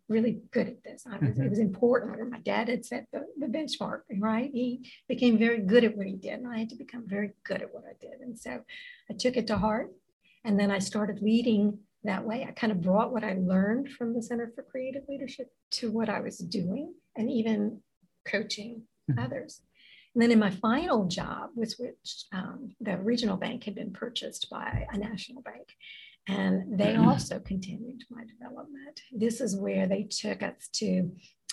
really 0.09 0.41
good 0.53 0.69
at 0.69 0.83
this 0.85 1.05
was, 1.07 1.15
mm-hmm. 1.15 1.43
it 1.43 1.51
was 1.51 1.59
important 1.59 2.31
my 2.31 2.39
dad 2.39 2.69
had 2.69 2.85
set 2.85 3.07
the, 3.13 3.27
the 3.39 3.47
benchmark 3.47 4.01
right 4.21 4.51
he 4.53 4.89
became 5.09 5.39
very 5.39 5.61
good 5.61 5.85
at 5.85 5.97
what 5.97 6.07
he 6.07 6.15
did 6.15 6.35
and 6.35 6.47
i 6.47 6.59
had 6.59 6.69
to 6.69 6.77
become 6.77 7.05
very 7.07 7.33
good 7.45 7.63
at 7.63 7.75
what 7.75 7.85
i 7.85 7.93
did 8.01 8.21
and 8.21 8.39
so 8.39 8.61
i 9.11 9.15
took 9.15 9.37
it 9.37 9.47
to 9.47 9.57
heart 9.57 9.93
and 10.45 10.61
then 10.61 10.71
i 10.71 10.79
started 10.79 11.21
leading 11.21 11.79
that 12.05 12.25
way 12.25 12.45
i 12.49 12.53
kind 12.53 12.73
of 12.73 12.81
brought 12.81 13.13
what 13.13 13.25
i 13.25 13.35
learned 13.35 13.89
from 13.91 14.15
the 14.15 14.23
center 14.23 14.51
for 14.55 14.63
creative 14.63 15.03
leadership 15.09 15.49
to 15.71 15.91
what 15.91 16.09
i 16.09 16.21
was 16.21 16.39
doing 16.39 16.93
and 17.17 17.31
even 17.31 17.81
coaching 18.25 18.83
mm-hmm. 19.11 19.19
others 19.19 19.63
and 20.19 20.23
then 20.25 20.33
in 20.33 20.41
my 20.41 20.51
final 20.51 21.07
job, 21.07 21.51
with 21.55 21.75
which 21.79 22.25
um, 22.33 22.75
the 22.81 22.97
regional 22.97 23.37
bank 23.37 23.63
had 23.63 23.77
been 23.77 23.93
purchased 23.93 24.49
by 24.51 24.85
a 24.91 24.99
national 24.99 25.43
bank. 25.43 25.69
And 26.27 26.79
they 26.79 26.95
mm-hmm. 26.95 27.07
also 27.07 27.39
continued 27.39 28.03
my 28.11 28.25
development. 28.25 29.01
This 29.13 29.41
is 29.41 29.57
where 29.57 29.87
they 29.87 30.09
took 30.11 30.43
us 30.43 30.69
to 30.75 31.13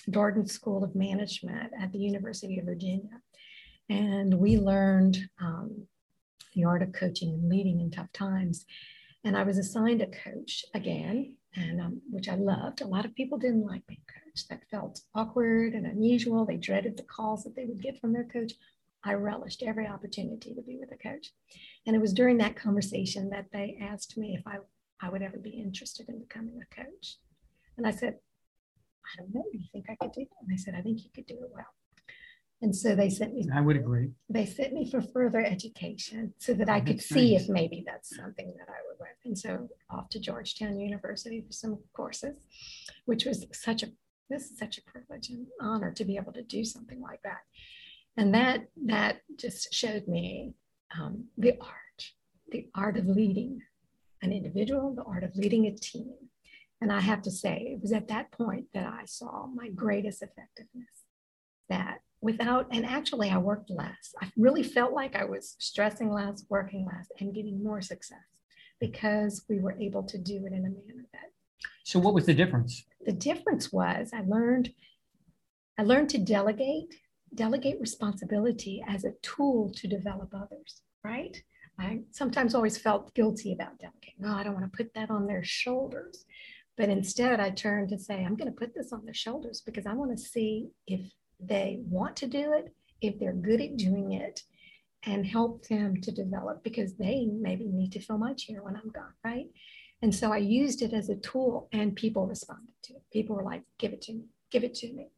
Darden 0.09 0.49
School 0.49 0.83
of 0.83 0.95
Management 0.95 1.73
at 1.79 1.91
the 1.91 1.99
University 1.99 2.57
of 2.57 2.65
Virginia. 2.65 3.21
And 3.87 4.33
we 4.33 4.57
learned 4.57 5.19
um, 5.39 5.85
the 6.55 6.65
art 6.65 6.81
of 6.81 6.91
coaching 6.91 7.29
and 7.29 7.47
leading 7.47 7.81
in 7.81 7.91
tough 7.91 8.11
times. 8.13 8.65
And 9.25 9.35
I 9.35 9.43
was 9.43 9.57
assigned 9.57 10.03
a 10.03 10.07
coach 10.07 10.63
again, 10.75 11.35
and 11.55 11.81
um, 11.81 12.01
which 12.11 12.29
I 12.29 12.35
loved. 12.35 12.81
A 12.81 12.87
lot 12.87 13.05
of 13.05 13.15
people 13.15 13.39
didn't 13.39 13.65
like 13.65 13.85
being 13.87 14.03
coached 14.07 14.49
that 14.49 14.69
felt 14.69 15.01
awkward 15.15 15.73
and 15.73 15.87
unusual. 15.87 16.45
They 16.45 16.57
dreaded 16.57 16.95
the 16.95 17.03
calls 17.03 17.43
that 17.43 17.55
they 17.55 17.65
would 17.65 17.81
get 17.81 17.99
from 17.99 18.13
their 18.13 18.25
coach. 18.25 18.53
I 19.03 19.13
relished 19.13 19.63
every 19.63 19.87
opportunity 19.87 20.53
to 20.53 20.61
be 20.61 20.77
with 20.79 20.91
a 20.91 20.97
coach. 20.97 21.33
And 21.87 21.95
it 21.95 21.99
was 21.99 22.13
during 22.13 22.37
that 22.37 22.55
conversation 22.55 23.29
that 23.31 23.47
they 23.51 23.79
asked 23.81 24.15
me 24.15 24.35
if 24.37 24.45
I, 24.45 24.57
I 25.01 25.09
would 25.09 25.23
ever 25.23 25.37
be 25.37 25.49
interested 25.49 26.07
in 26.07 26.19
becoming 26.19 26.59
a 26.61 26.75
coach. 26.75 27.17
And 27.77 27.87
I 27.87 27.91
said, 27.91 28.15
I 29.05 29.21
don't 29.21 29.33
know. 29.33 29.43
You 29.51 29.61
think 29.71 29.85
I 29.89 29.95
could 29.95 30.11
do 30.11 30.21
it? 30.21 30.29
And 30.39 30.51
they 30.51 30.57
said, 30.57 30.75
I 30.75 30.81
think 30.81 31.03
you 31.03 31.09
could 31.13 31.25
do 31.25 31.35
it 31.35 31.49
well. 31.51 31.65
And 32.61 32.75
so 32.75 32.95
they 32.95 33.09
sent 33.09 33.33
me. 33.33 33.47
I 33.53 33.61
would 33.61 33.75
agree. 33.75 34.11
They 34.29 34.45
sent 34.45 34.73
me 34.73 34.89
for 34.89 35.01
further 35.01 35.43
education 35.43 36.33
so 36.39 36.53
that 36.53 36.69
I 36.69 36.79
could 36.79 37.01
see 37.01 37.33
nice. 37.33 37.43
if 37.43 37.49
maybe 37.49 37.83
that's 37.85 38.15
something 38.15 38.53
that 38.57 38.69
I 38.69 38.79
would 38.87 38.99
like. 38.99 39.17
And 39.25 39.37
so 39.37 39.67
off 39.89 40.09
to 40.09 40.19
Georgetown 40.19 40.79
University 40.79 41.41
for 41.41 41.51
some 41.51 41.77
courses, 41.93 42.35
which 43.05 43.25
was 43.25 43.45
such 43.53 43.83
a 43.83 43.87
this 44.29 44.49
is 44.49 44.57
such 44.57 44.77
a 44.77 44.83
privilege 44.83 45.29
and 45.29 45.45
honor 45.61 45.91
to 45.91 46.05
be 46.05 46.17
able 46.17 46.33
to 46.33 46.41
do 46.41 46.63
something 46.65 46.99
like 47.01 47.21
that. 47.23 47.41
And 48.17 48.33
that 48.33 48.67
that 48.85 49.21
just 49.37 49.73
showed 49.73 50.07
me 50.07 50.55
um, 50.99 51.25
the 51.37 51.53
art, 51.59 52.11
the 52.51 52.67
art 52.73 52.97
of 52.97 53.05
leading 53.07 53.61
an 54.21 54.31
individual, 54.31 54.95
the 54.95 55.03
art 55.03 55.23
of 55.23 55.35
leading 55.35 55.67
a 55.67 55.75
team. 55.75 56.13
And 56.81 56.91
I 56.91 57.01
have 57.01 57.21
to 57.23 57.31
say, 57.31 57.73
it 57.73 57.81
was 57.81 57.91
at 57.91 58.07
that 58.07 58.31
point 58.31 58.65
that 58.73 58.85
I 58.85 59.05
saw 59.05 59.47
my 59.47 59.69
greatest 59.69 60.21
effectiveness. 60.21 60.89
That 61.69 61.99
without, 62.25 62.67
and 62.71 62.85
actually, 62.85 63.29
I 63.29 63.37
worked 63.37 63.69
less. 63.69 64.13
I 64.21 64.31
really 64.35 64.63
felt 64.63 64.93
like 64.93 65.15
I 65.15 65.23
was 65.25 65.55
stressing 65.59 66.11
less, 66.11 66.45
working 66.49 66.85
less, 66.85 67.07
and 67.19 67.33
getting 67.33 67.63
more 67.63 67.81
success 67.81 68.17
because 68.79 69.45
we 69.47 69.59
were 69.59 69.79
able 69.79 70.03
to 70.03 70.17
do 70.17 70.45
it 70.45 70.51
in 70.51 70.59
a 70.59 70.69
manner 70.69 71.05
that. 71.13 71.31
So, 71.83 71.99
what 71.99 72.13
was 72.13 72.25
the 72.25 72.33
difference? 72.33 72.85
the 73.05 73.11
difference 73.11 73.71
was 73.71 74.11
I 74.13 74.21
learned 74.21 74.71
I 75.77 75.83
learned 75.83 76.09
to 76.11 76.17
delegate, 76.17 76.95
delegate 77.33 77.79
responsibility 77.79 78.83
as 78.87 79.03
a 79.03 79.13
tool 79.21 79.71
to 79.75 79.87
develop 79.87 80.29
others, 80.33 80.81
right? 81.03 81.35
I 81.77 81.99
sometimes 82.11 82.55
always 82.55 82.77
felt 82.77 83.13
guilty 83.13 83.51
about 83.51 83.77
delegating. 83.77 84.23
Oh, 84.25 84.33
I 84.33 84.43
don't 84.43 84.53
want 84.53 84.71
to 84.71 84.77
put 84.77 84.93
that 84.95 85.09
on 85.09 85.27
their 85.27 85.43
shoulders. 85.43 86.25
But 86.77 86.87
instead, 86.87 87.41
I 87.41 87.49
turned 87.49 87.89
to 87.89 87.99
say, 87.99 88.23
I'm 88.23 88.37
going 88.37 88.51
to 88.51 88.57
put 88.57 88.73
this 88.73 88.93
on 88.93 89.03
their 89.03 89.13
shoulders 89.13 89.61
because 89.65 89.85
I 89.85 89.93
want 89.93 90.11
to 90.11 90.23
see 90.23 90.69
if 90.87 91.01
they 91.39 91.79
want 91.87 92.15
to 92.17 92.27
do 92.27 92.53
it, 92.53 92.73
if 93.01 93.19
they're 93.19 93.33
good 93.33 93.61
at 93.61 93.77
doing 93.77 94.13
it, 94.13 94.41
and 95.05 95.25
help 95.25 95.67
them 95.67 96.01
to 96.01 96.11
develop 96.11 96.63
because 96.63 96.95
they 96.95 97.27
maybe 97.31 97.65
need 97.65 97.91
to 97.91 97.99
fill 97.99 98.17
my 98.17 98.33
chair 98.33 98.63
when 98.63 98.75
I'm 98.75 98.89
gone, 98.89 99.13
right? 99.23 99.47
And 100.01 100.13
so 100.13 100.31
I 100.31 100.37
used 100.37 100.81
it 100.81 100.93
as 100.93 101.09
a 101.09 101.15
tool 101.15 101.69
and 101.71 101.95
people 101.95 102.27
responded 102.27 102.73
to 102.83 102.93
it. 102.95 103.03
People 103.13 103.35
were 103.35 103.43
like, 103.43 103.63
give 103.77 103.93
it 103.93 104.01
to 104.03 104.13
me, 104.13 104.25
give 104.51 104.63
it 104.63 104.73
to 104.75 104.93
me. 104.93 105.09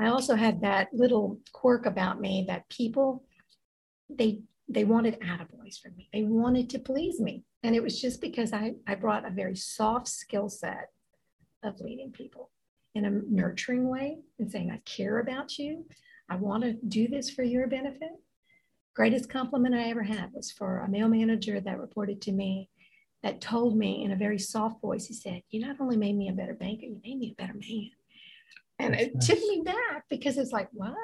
I 0.00 0.06
also 0.06 0.34
had 0.34 0.62
that 0.62 0.88
little 0.92 1.38
quirk 1.52 1.86
about 1.86 2.20
me 2.20 2.44
that 2.48 2.68
people, 2.68 3.24
they 4.08 4.40
they 4.68 4.84
wanted 4.84 5.20
attaboys 5.20 5.78
from 5.80 5.94
me. 5.96 6.08
They 6.12 6.22
wanted 6.22 6.70
to 6.70 6.78
please 6.78 7.20
me. 7.20 7.44
And 7.62 7.76
it 7.76 7.82
was 7.82 8.00
just 8.00 8.20
because 8.20 8.52
I, 8.52 8.72
I 8.86 8.94
brought 8.94 9.26
a 9.26 9.30
very 9.30 9.56
soft 9.56 10.08
skill 10.08 10.48
set 10.48 10.88
of 11.62 11.80
leading 11.80 12.10
people 12.10 12.50
in 12.94 13.04
a 13.04 13.10
nurturing 13.10 13.88
way 13.88 14.18
and 14.38 14.50
saying, 14.50 14.70
I 14.70 14.78
care 14.84 15.18
about 15.18 15.58
you. 15.58 15.86
I 16.28 16.36
want 16.36 16.62
to 16.64 16.72
do 16.72 17.08
this 17.08 17.30
for 17.30 17.42
your 17.42 17.66
benefit. 17.66 18.10
Greatest 18.94 19.30
compliment 19.30 19.74
I 19.74 19.88
ever 19.88 20.02
had 20.02 20.30
was 20.32 20.50
for 20.50 20.80
a 20.80 20.88
male 20.88 21.08
manager 21.08 21.60
that 21.60 21.80
reported 21.80 22.20
to 22.22 22.32
me 22.32 22.68
that 23.22 23.40
told 23.40 23.76
me 23.76 24.04
in 24.04 24.12
a 24.12 24.16
very 24.16 24.38
soft 24.38 24.80
voice, 24.80 25.06
he 25.06 25.14
said, 25.14 25.42
You 25.50 25.60
not 25.60 25.80
only 25.80 25.96
made 25.96 26.16
me 26.16 26.28
a 26.28 26.32
better 26.32 26.54
banker, 26.54 26.86
you 26.86 27.00
made 27.04 27.18
me 27.18 27.34
a 27.38 27.40
better 27.40 27.54
man. 27.54 27.90
And 28.78 28.94
it 28.94 29.20
took 29.20 29.38
me 29.38 29.62
back 29.64 30.04
because 30.10 30.36
it's 30.38 30.52
like, 30.52 30.68
What? 30.72 30.94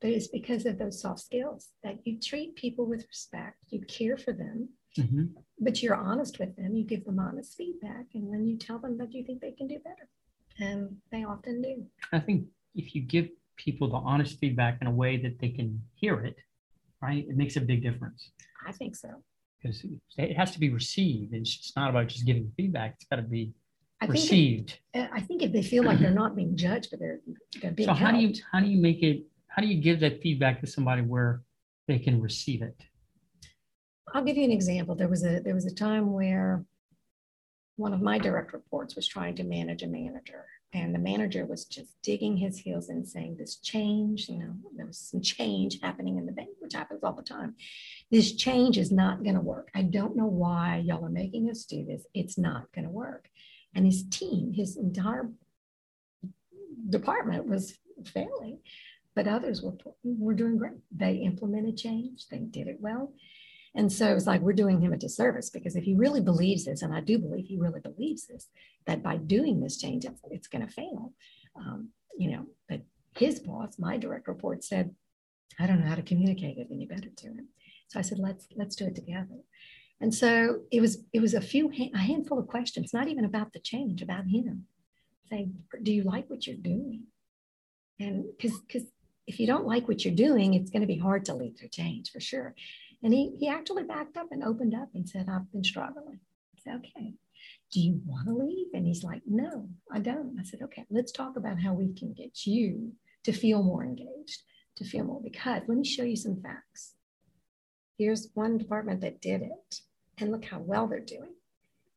But 0.00 0.10
it's 0.10 0.28
because 0.28 0.66
of 0.66 0.78
those 0.78 1.00
soft 1.00 1.20
skills 1.20 1.68
that 1.84 1.98
you 2.04 2.18
treat 2.18 2.56
people 2.56 2.86
with 2.86 3.06
respect, 3.06 3.58
you 3.68 3.82
care 3.82 4.16
for 4.16 4.32
them, 4.32 4.70
mm-hmm. 4.98 5.26
but 5.60 5.80
you're 5.80 5.94
honest 5.94 6.40
with 6.40 6.56
them, 6.56 6.74
you 6.74 6.84
give 6.84 7.04
them 7.04 7.20
honest 7.20 7.56
feedback, 7.56 8.06
and 8.14 8.32
then 8.32 8.46
you 8.46 8.56
tell 8.56 8.78
them 8.78 8.98
that 8.98 9.12
you 9.12 9.24
think 9.24 9.40
they 9.40 9.52
can 9.52 9.68
do 9.68 9.78
better. 9.78 10.08
And 10.62 10.96
they 11.10 11.24
often 11.24 11.62
do. 11.62 11.84
I 12.12 12.20
think 12.20 12.46
if 12.74 12.94
you 12.94 13.02
give 13.02 13.28
people 13.56 13.88
the 13.88 13.96
honest 13.96 14.38
feedback 14.38 14.78
in 14.80 14.86
a 14.86 14.90
way 14.90 15.16
that 15.18 15.38
they 15.40 15.48
can 15.48 15.82
hear 15.94 16.20
it, 16.20 16.36
right, 17.00 17.26
it 17.28 17.36
makes 17.36 17.56
a 17.56 17.60
big 17.60 17.82
difference. 17.82 18.30
I 18.66 18.72
think 18.72 18.94
so 18.96 19.22
because 19.62 19.84
it 20.16 20.36
has 20.36 20.50
to 20.52 20.60
be 20.60 20.70
received. 20.70 21.34
It's 21.34 21.56
just 21.56 21.76
not 21.76 21.90
about 21.90 22.08
just 22.08 22.26
giving 22.26 22.50
feedback. 22.56 22.94
It's 22.96 23.04
got 23.04 23.16
to 23.16 23.22
be 23.22 23.52
I 24.00 24.06
received. 24.06 24.78
Think 24.92 25.06
if, 25.06 25.10
I 25.12 25.20
think 25.20 25.42
if 25.42 25.52
they 25.52 25.62
feel 25.62 25.84
like 25.84 25.98
they're 25.98 26.10
not 26.10 26.34
being 26.34 26.56
judged, 26.56 26.90
but 26.90 26.98
they're, 26.98 27.20
they're 27.60 27.70
being 27.70 27.88
so 27.88 27.94
how 27.94 28.10
helped. 28.10 28.18
do 28.18 28.26
you 28.26 28.42
how 28.50 28.60
do 28.60 28.66
you 28.66 28.80
make 28.80 29.02
it? 29.02 29.22
How 29.48 29.62
do 29.62 29.68
you 29.68 29.80
give 29.80 30.00
that 30.00 30.22
feedback 30.22 30.60
to 30.60 30.66
somebody 30.66 31.02
where 31.02 31.42
they 31.86 31.98
can 31.98 32.20
receive 32.20 32.62
it? 32.62 32.76
I'll 34.14 34.24
give 34.24 34.36
you 34.36 34.44
an 34.44 34.52
example. 34.52 34.94
There 34.94 35.08
was 35.08 35.24
a 35.24 35.40
there 35.40 35.54
was 35.54 35.66
a 35.66 35.74
time 35.74 36.12
where 36.12 36.64
one 37.82 37.92
of 37.92 38.00
my 38.00 38.16
direct 38.16 38.52
reports 38.52 38.94
was 38.94 39.08
trying 39.08 39.34
to 39.34 39.42
manage 39.42 39.82
a 39.82 39.88
manager, 39.88 40.46
and 40.72 40.94
the 40.94 41.00
manager 41.00 41.44
was 41.44 41.64
just 41.64 42.00
digging 42.00 42.36
his 42.36 42.56
heels 42.56 42.88
and 42.88 43.06
saying, 43.06 43.36
This 43.36 43.56
change, 43.56 44.28
you 44.28 44.38
know, 44.38 44.54
there 44.76 44.86
was 44.86 44.98
some 44.98 45.20
change 45.20 45.80
happening 45.82 46.16
in 46.16 46.24
the 46.24 46.30
bank, 46.30 46.50
which 46.60 46.74
happens 46.74 47.02
all 47.02 47.12
the 47.12 47.22
time. 47.22 47.56
This 48.08 48.36
change 48.36 48.78
is 48.78 48.92
not 48.92 49.24
going 49.24 49.34
to 49.34 49.40
work. 49.40 49.68
I 49.74 49.82
don't 49.82 50.16
know 50.16 50.26
why 50.26 50.76
y'all 50.86 51.04
are 51.04 51.10
making 51.10 51.50
us 51.50 51.64
do 51.64 51.84
this. 51.84 52.06
It's 52.14 52.38
not 52.38 52.72
going 52.72 52.84
to 52.84 52.90
work. 52.90 53.28
And 53.74 53.84
his 53.84 54.04
team, 54.08 54.52
his 54.52 54.76
entire 54.76 55.28
department 56.88 57.48
was 57.48 57.76
failing, 58.04 58.58
but 59.16 59.26
others 59.26 59.60
were, 59.60 59.74
were 60.04 60.34
doing 60.34 60.56
great. 60.56 60.78
They 60.94 61.16
implemented 61.16 61.76
change, 61.76 62.28
they 62.28 62.38
did 62.38 62.68
it 62.68 62.78
well. 62.80 63.12
And 63.74 63.90
so 63.90 64.14
it's 64.14 64.26
like 64.26 64.42
we're 64.42 64.52
doing 64.52 64.80
him 64.80 64.92
a 64.92 64.98
disservice 64.98 65.48
because 65.48 65.76
if 65.76 65.84
he 65.84 65.94
really 65.94 66.20
believes 66.20 66.66
this, 66.66 66.82
and 66.82 66.94
I 66.94 67.00
do 67.00 67.18
believe 67.18 67.46
he 67.46 67.58
really 67.58 67.80
believes 67.80 68.26
this, 68.26 68.48
that 68.86 69.02
by 69.02 69.16
doing 69.16 69.60
this 69.60 69.78
change, 69.78 70.04
it's, 70.04 70.20
it's 70.30 70.46
going 70.46 70.66
to 70.66 70.72
fail. 70.72 71.12
Um, 71.56 71.88
you 72.18 72.30
know, 72.30 72.46
but 72.68 72.82
his 73.16 73.40
boss, 73.40 73.78
my 73.78 73.96
direct 73.96 74.28
report, 74.28 74.62
said, 74.62 74.94
"I 75.58 75.66
don't 75.66 75.80
know 75.80 75.88
how 75.88 75.94
to 75.94 76.02
communicate 76.02 76.58
it 76.58 76.68
any 76.70 76.86
better 76.86 77.08
to 77.08 77.26
him." 77.26 77.48
So 77.88 77.98
I 77.98 78.02
said, 78.02 78.18
"Let's 78.18 78.46
let's 78.56 78.76
do 78.76 78.86
it 78.86 78.94
together." 78.94 79.40
And 80.00 80.14
so 80.14 80.60
it 80.70 80.80
was 80.80 81.04
it 81.12 81.20
was 81.20 81.34
a 81.34 81.40
few 81.40 81.70
a 81.94 81.98
handful 81.98 82.38
of 82.38 82.48
questions, 82.48 82.92
not 82.92 83.08
even 83.08 83.24
about 83.24 83.52
the 83.52 83.60
change, 83.60 84.02
about 84.02 84.26
him. 84.26 84.66
Say, 85.30 85.48
"Do 85.82 85.92
you 85.92 86.02
like 86.02 86.28
what 86.28 86.46
you're 86.46 86.56
doing?" 86.56 87.04
And 87.98 88.24
because 88.36 88.58
because 88.60 88.84
if 89.26 89.38
you 89.38 89.46
don't 89.46 89.66
like 89.66 89.88
what 89.88 90.04
you're 90.04 90.14
doing, 90.14 90.54
it's 90.54 90.70
going 90.70 90.82
to 90.82 90.86
be 90.86 90.98
hard 90.98 91.24
to 91.26 91.34
lead 91.34 91.56
through 91.58 91.68
change 91.68 92.10
for 92.10 92.20
sure. 92.20 92.54
And 93.02 93.12
he, 93.12 93.34
he 93.38 93.48
actually 93.48 93.82
backed 93.82 94.16
up 94.16 94.28
and 94.30 94.44
opened 94.44 94.74
up 94.74 94.88
and 94.94 95.08
said, 95.08 95.28
I've 95.28 95.50
been 95.50 95.64
struggling. 95.64 96.20
I 96.54 96.60
said, 96.62 96.76
okay, 96.76 97.14
do 97.72 97.80
you 97.80 98.00
want 98.06 98.28
to 98.28 98.34
leave? 98.34 98.68
And 98.74 98.86
he's 98.86 99.02
like, 99.02 99.22
no, 99.26 99.68
I 99.90 99.98
don't. 99.98 100.38
I 100.38 100.44
said, 100.44 100.62
okay, 100.62 100.84
let's 100.90 101.10
talk 101.10 101.36
about 101.36 101.60
how 101.60 101.72
we 101.72 101.92
can 101.94 102.12
get 102.12 102.46
you 102.46 102.92
to 103.24 103.32
feel 103.32 103.62
more 103.62 103.82
engaged, 103.82 104.42
to 104.76 104.84
feel 104.84 105.04
more. 105.04 105.20
Because 105.22 105.62
let 105.66 105.78
me 105.78 105.84
show 105.84 106.04
you 106.04 106.16
some 106.16 106.40
facts. 106.42 106.94
Here's 107.98 108.30
one 108.34 108.58
department 108.58 109.00
that 109.00 109.20
did 109.20 109.42
it, 109.42 109.80
and 110.18 110.30
look 110.30 110.44
how 110.44 110.60
well 110.60 110.86
they're 110.86 111.00
doing. 111.00 111.34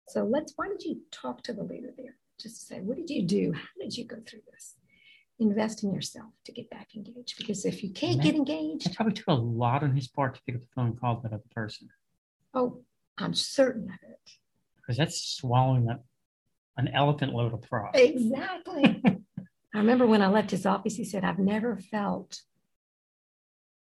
So 0.08 0.24
let's, 0.24 0.54
why 0.56 0.68
don't 0.68 0.84
you 0.84 1.02
talk 1.12 1.44
to 1.44 1.54
the 1.54 1.64
leader 1.64 1.92
there? 1.98 2.18
Just 2.40 2.68
say, 2.68 2.80
what 2.80 2.98
did 2.98 3.10
you 3.10 3.24
do? 3.24 3.54
How 3.54 3.68
did 3.80 3.96
you 3.96 4.06
go 4.06 4.18
through 4.28 4.42
this? 4.52 4.76
Invest 5.40 5.84
in 5.84 5.94
yourself 5.94 6.32
to 6.46 6.52
get 6.52 6.70
back 6.70 6.96
engaged. 6.96 7.38
Because 7.38 7.66
if 7.66 7.84
you 7.84 7.92
can't 7.92 8.22
get 8.22 8.36
engaged, 8.36 8.88
it 8.88 8.96
probably 8.96 9.14
took 9.14 9.28
a 9.28 9.34
lot 9.34 9.84
on 9.84 9.96
his 9.96 10.08
part 10.08 10.36
to 10.36 10.42
pick 10.46 10.56
up 10.56 10.62
the 10.62 10.68
phone 10.76 10.88
and 10.88 11.00
call 11.00 11.20
that 11.22 11.34
other 11.34 11.44
person. 11.54 11.90
Oh, 12.54 12.82
I'm 13.18 13.34
certain 13.34 13.86
of 13.86 14.10
it. 14.10 14.32
Because 14.78 14.98
that's 14.98 15.22
swallowing 15.22 15.90
a, 15.90 16.00
an 16.78 16.90
elephant 16.90 17.34
load 17.34 17.54
of 17.54 17.66
frogs. 17.66 18.00
Exactly. 18.00 19.02
I 19.74 19.78
remember 19.78 20.08
when 20.08 20.22
I 20.22 20.28
left 20.28 20.52
his 20.52 20.66
office, 20.66 20.96
he 20.96 21.04
said, 21.04 21.26
I've 21.26 21.40
never 21.40 21.78
felt 21.78 22.42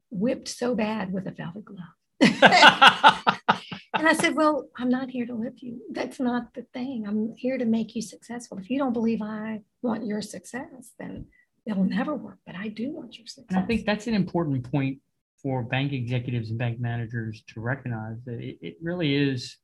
whipped 0.10 0.47
so 0.47 0.75
bad 0.75 1.13
with 1.13 1.27
a 1.27 1.31
velvet 1.31 1.65
glove. 1.65 1.79
and 2.19 4.07
I 4.07 4.13
said, 4.13 4.36
Well, 4.36 4.67
I'm 4.77 4.89
not 4.89 5.10
here 5.10 5.25
to 5.25 5.36
whip 5.36 5.57
you. 5.57 5.81
That's 5.91 6.19
not 6.19 6.53
the 6.55 6.63
thing. 6.73 7.05
I'm 7.07 7.36
here 7.38 7.57
to 7.57 7.65
make 7.65 7.95
you 7.95 8.01
successful. 8.01 8.57
If 8.57 8.69
you 8.69 8.79
don't 8.79 8.93
believe 8.93 9.21
I 9.21 9.62
want 9.81 10.05
your 10.05 10.21
success, 10.21 10.93
then 10.97 11.27
it'll 11.67 11.84
never 11.84 12.15
work, 12.15 12.38
but 12.45 12.56
I 12.56 12.69
do 12.69 12.91
want 12.91 13.17
your 13.17 13.27
success. 13.27 13.45
And 13.49 13.60
I 13.60 13.62
think 13.63 13.86
that's 13.86 14.08
an 14.08 14.13
important 14.13 14.71
point 14.71 14.99
for 15.41 15.63
bank 15.63 15.93
executives 15.93 16.49
and 16.49 16.58
bank 16.58 16.80
managers 16.80 17.43
to 17.53 17.62
recognize 17.62 18.17
that 18.25 18.39
it, 18.39 18.58
it 18.62 18.77
really 18.82 19.13
is 19.15 19.58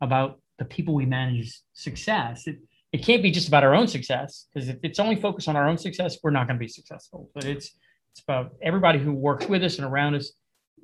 about 0.00 0.40
the 0.58 0.64
people 0.64 0.94
we 0.94 1.04
manage 1.04 1.60
success. 1.72 2.46
It, 2.46 2.58
it 2.92 3.04
can't 3.04 3.22
be 3.22 3.30
just 3.30 3.48
about 3.48 3.64
our 3.64 3.74
own 3.74 3.88
success 3.88 4.46
because 4.52 4.68
if 4.68 4.76
it's 4.82 5.00
only 5.00 5.16
focused 5.16 5.48
on 5.48 5.56
our 5.56 5.68
own 5.68 5.78
success, 5.78 6.16
we're 6.22 6.30
not 6.30 6.46
going 6.46 6.56
to 6.56 6.64
be 6.64 6.68
successful. 6.68 7.30
But 7.34 7.44
it's 7.44 7.76
it's 8.12 8.22
about 8.22 8.52
everybody 8.62 9.00
who 9.00 9.12
works 9.12 9.46
with 9.46 9.64
us 9.64 9.78
and 9.78 9.86
around 9.86 10.14
us. 10.14 10.32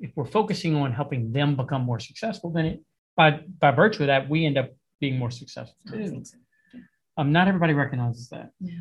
If 0.01 0.11
we're 0.17 0.25
focusing 0.25 0.75
on 0.75 0.93
helping 0.93 1.31
them 1.31 1.55
become 1.55 1.83
more 1.83 2.01
successful, 2.01 2.51
then 2.51 2.67
it 2.67 2.81
by 3.17 3.41
by 3.61 3.71
virtue 3.71 4.03
of 4.03 4.09
that, 4.09 4.29
we 4.29 4.45
end 4.45 4.59
up 4.59 4.71
being 5.01 5.19
more 5.19 5.31
successful 5.31 5.77
too. 5.89 6.23
So. 6.25 6.39
Yeah. 6.75 6.81
Um, 7.17 7.31
not 7.31 7.47
everybody 7.47 7.75
recognizes 7.75 8.29
that. 8.31 8.51
Yeah. 8.61 8.81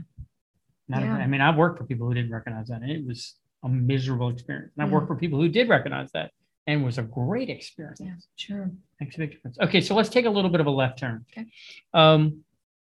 Not 0.90 1.04
yeah. 1.04 1.16
I 1.16 1.28
mean, 1.28 1.40
I've 1.40 1.56
worked 1.56 1.78
for 1.78 1.86
people 1.86 2.08
who 2.08 2.14
didn't 2.16 2.32
recognize 2.32 2.68
that, 2.68 2.82
and 2.82 2.92
it 2.92 3.06
was 3.06 3.36
a 3.64 3.70
miserable 3.70 4.30
experience. 4.30 4.74
And 4.76 4.84
I've 4.84 4.92
worked 4.92 5.08
for 5.08 5.16
people 5.16 5.40
who 5.40 5.48
did 5.48 5.70
recognize 5.70 6.12
that, 6.14 6.32
and 6.66 6.82
it 6.82 6.86
was 6.86 6.98
a 6.98 7.04
great 7.04 7.50
experience. 7.50 8.00
Yeah, 8.02 8.14
sure. 8.36 8.72
Makes 9.00 9.16
a 9.16 9.20
big 9.20 9.32
difference. 9.32 9.60
Okay, 9.60 9.82
so 9.82 9.96
let's 9.96 10.10
take 10.10 10.26
a 10.26 10.30
little 10.30 10.50
bit 10.50 10.62
of 10.62 10.68
a 10.68 10.72
left 10.72 11.00
turn. 11.00 11.26
Okay. 11.32 11.46
Um, 11.94 12.44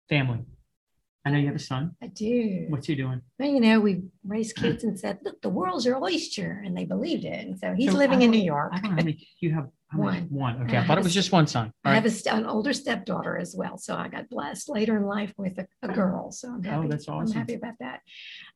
family. 0.09 0.41
I 1.25 1.31
know 1.31 1.39
you 1.39 1.47
have 1.47 1.57
a 1.57 1.61
son. 1.61 1.93
I 2.03 2.09
do. 2.09 2.67
What's 2.69 2.89
he 2.89 2.97
doing? 2.97 3.23
Well, 3.39 3.49
you 3.49 3.61
know, 3.61 3.81
we 3.81 4.03
raised 4.25 4.57
kids 4.57 4.83
and 4.83 4.99
said, 4.99 5.21
"Look, 5.23 5.41
the 5.41 5.49
world's 5.49 5.87
your 5.87 6.03
oyster," 6.03 6.63
and 6.65 6.77
they 6.77 6.85
believed 6.85 7.25
it. 7.25 7.47
And 7.47 7.59
so 7.59 7.75
he's 7.75 7.93
so 7.93 7.99
living 7.99 8.23
in 8.23 8.31
New 8.31 8.43
York. 8.43 8.73
I 8.75 8.81
don't 8.81 8.83
know 8.85 8.91
how 8.91 8.97
many 8.97 9.29
you 9.39 9.55
have. 9.55 9.69
one. 9.95 10.27
One. 10.31 10.63
Okay, 10.63 10.79
I, 10.79 10.83
I 10.83 10.87
thought 10.87 10.99
it 10.99 11.05
was 11.05 11.15
just 11.15 11.31
one 11.31 11.47
son. 11.47 11.67
All 11.67 11.93
I 11.93 11.95
right. 11.95 12.03
have 12.03 12.27
a, 12.27 12.35
an 12.35 12.47
older 12.47 12.73
stepdaughter 12.73 13.39
as 13.39 13.55
well, 13.57 13.79
so 13.79 13.95
I 13.95 14.09
got 14.09 14.29
blessed 14.31 14.69
later 14.69 14.97
in 14.97 15.05
life 15.05 15.33
with 15.37 15.59
a, 15.59 15.67
a 15.83 15.89
girl. 15.89 16.33
So 16.33 16.49
I'm 16.49 16.61
oh, 16.67 16.71
happy. 16.71 16.87
Oh, 16.87 16.89
that's 16.89 17.09
awesome. 17.09 17.33
I'm 17.33 17.39
happy 17.39 17.55
about 17.55 17.75
that. 17.79 18.01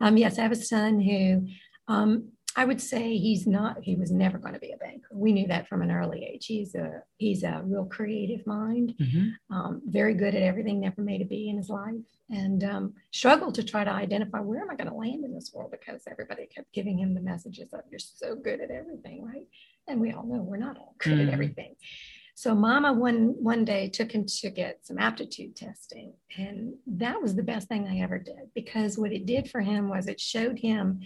Um, 0.01 0.17
yes, 0.17 0.39
I 0.39 0.43
have 0.43 0.53
a 0.53 0.57
son 0.57 1.01
who 1.01 1.47
um, 1.87 2.33
I 2.59 2.65
would 2.65 2.81
say 2.81 3.19
he's 3.19 3.47
not, 3.47 3.77
he 3.83 3.97
was 3.97 4.11
never 4.11 4.39
going 4.39 4.55
to 4.55 4.61
be 4.61 4.73
a 4.73 4.79
banker. 4.79 5.09
We 5.13 5.33
knew 5.33 5.47
that 5.49 5.69
from 5.69 5.83
an 5.83 5.93
early 5.93 6.25
age. 6.25 6.47
He's 6.47 6.75
a, 6.75 7.03
he's 7.19 7.43
a 7.43 7.61
real 7.63 7.85
creative 7.85 8.47
mind, 8.47 8.95
mm-hmm. 8.99 9.55
um, 9.55 9.83
very 9.87 10.15
good 10.15 10.35
at 10.35 10.43
everything, 10.43 10.81
never 10.81 11.03
made 11.03 11.21
a 11.21 11.27
B 11.27 11.51
in 11.51 11.59
his 11.59 11.69
life 11.69 11.95
and 12.31 12.65
um, 12.65 12.95
struggled 13.13 13.55
to 13.57 13.63
try 13.63 13.85
to 13.85 13.91
identify 13.91 14.41
where 14.41 14.63
am 14.63 14.71
I 14.71 14.75
going 14.75 14.89
to 14.89 14.97
land 14.97 15.25
in 15.25 15.35
this 15.35 15.53
world 15.53 15.71
because 15.71 16.03
everybody 16.11 16.47
kept 16.47 16.73
giving 16.73 16.99
him 16.99 17.15
the 17.15 17.21
messages 17.21 17.75
of 17.75 17.81
you're 17.91 17.99
so 17.99 18.35
good 18.35 18.61
at 18.63 18.71
everything, 18.71 19.23
right? 19.23 19.47
And 19.87 20.01
we 20.01 20.13
all 20.13 20.25
know 20.25 20.43
we're 20.43 20.57
not 20.57 20.79
all 20.79 20.95
good 20.99 21.13
mm-hmm. 21.13 21.29
at 21.29 21.35
everything. 21.35 21.75
So 22.35 22.55
mama 22.55 22.93
one 22.93 23.35
one 23.39 23.65
day 23.65 23.89
took 23.89 24.13
him 24.13 24.27
to 24.27 24.51
get 24.51 24.81
some 24.83 24.99
aptitude 24.99 25.57
testing. 25.57 26.13
And 26.37 26.75
that 26.87 27.21
was 27.21 27.35
the 27.35 27.43
best 27.43 27.67
thing 27.69 27.89
I 27.89 28.01
ever 28.01 28.19
did 28.19 28.51
because 28.55 28.99
what 28.99 29.13
it 29.13 29.25
did 29.25 29.51
for 29.51 29.61
him 29.61 29.89
was 29.89 30.07
it 30.07 30.21
showed 30.21 30.59
him 30.59 31.01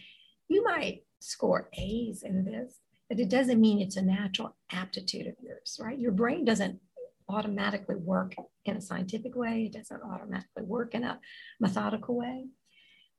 you 0.49 0.65
might 0.65 1.03
score 1.21 1.69
A's 1.75 2.23
in 2.23 2.45
this, 2.45 2.81
but 3.09 3.21
it 3.21 3.29
doesn't 3.29 3.61
mean 3.61 3.81
it's 3.81 3.97
a 3.97 4.03
natural 4.03 4.57
aptitude 4.73 5.27
of 5.27 5.35
yours, 5.43 5.79
right? 5.81 5.99
Your 5.99 6.13
brain 6.13 6.45
doesn't 6.45 6.81
automatically 7.29 7.97
work 7.97 8.35
in 8.65 8.77
a 8.77 8.81
scientific 8.81 9.35
way, 9.37 9.65
it 9.67 9.73
doesn't 9.73 10.03
automatically 10.03 10.65
work 10.65 10.95
in 10.95 11.05
a 11.05 11.21
methodical 11.61 12.17
way. 12.17 12.47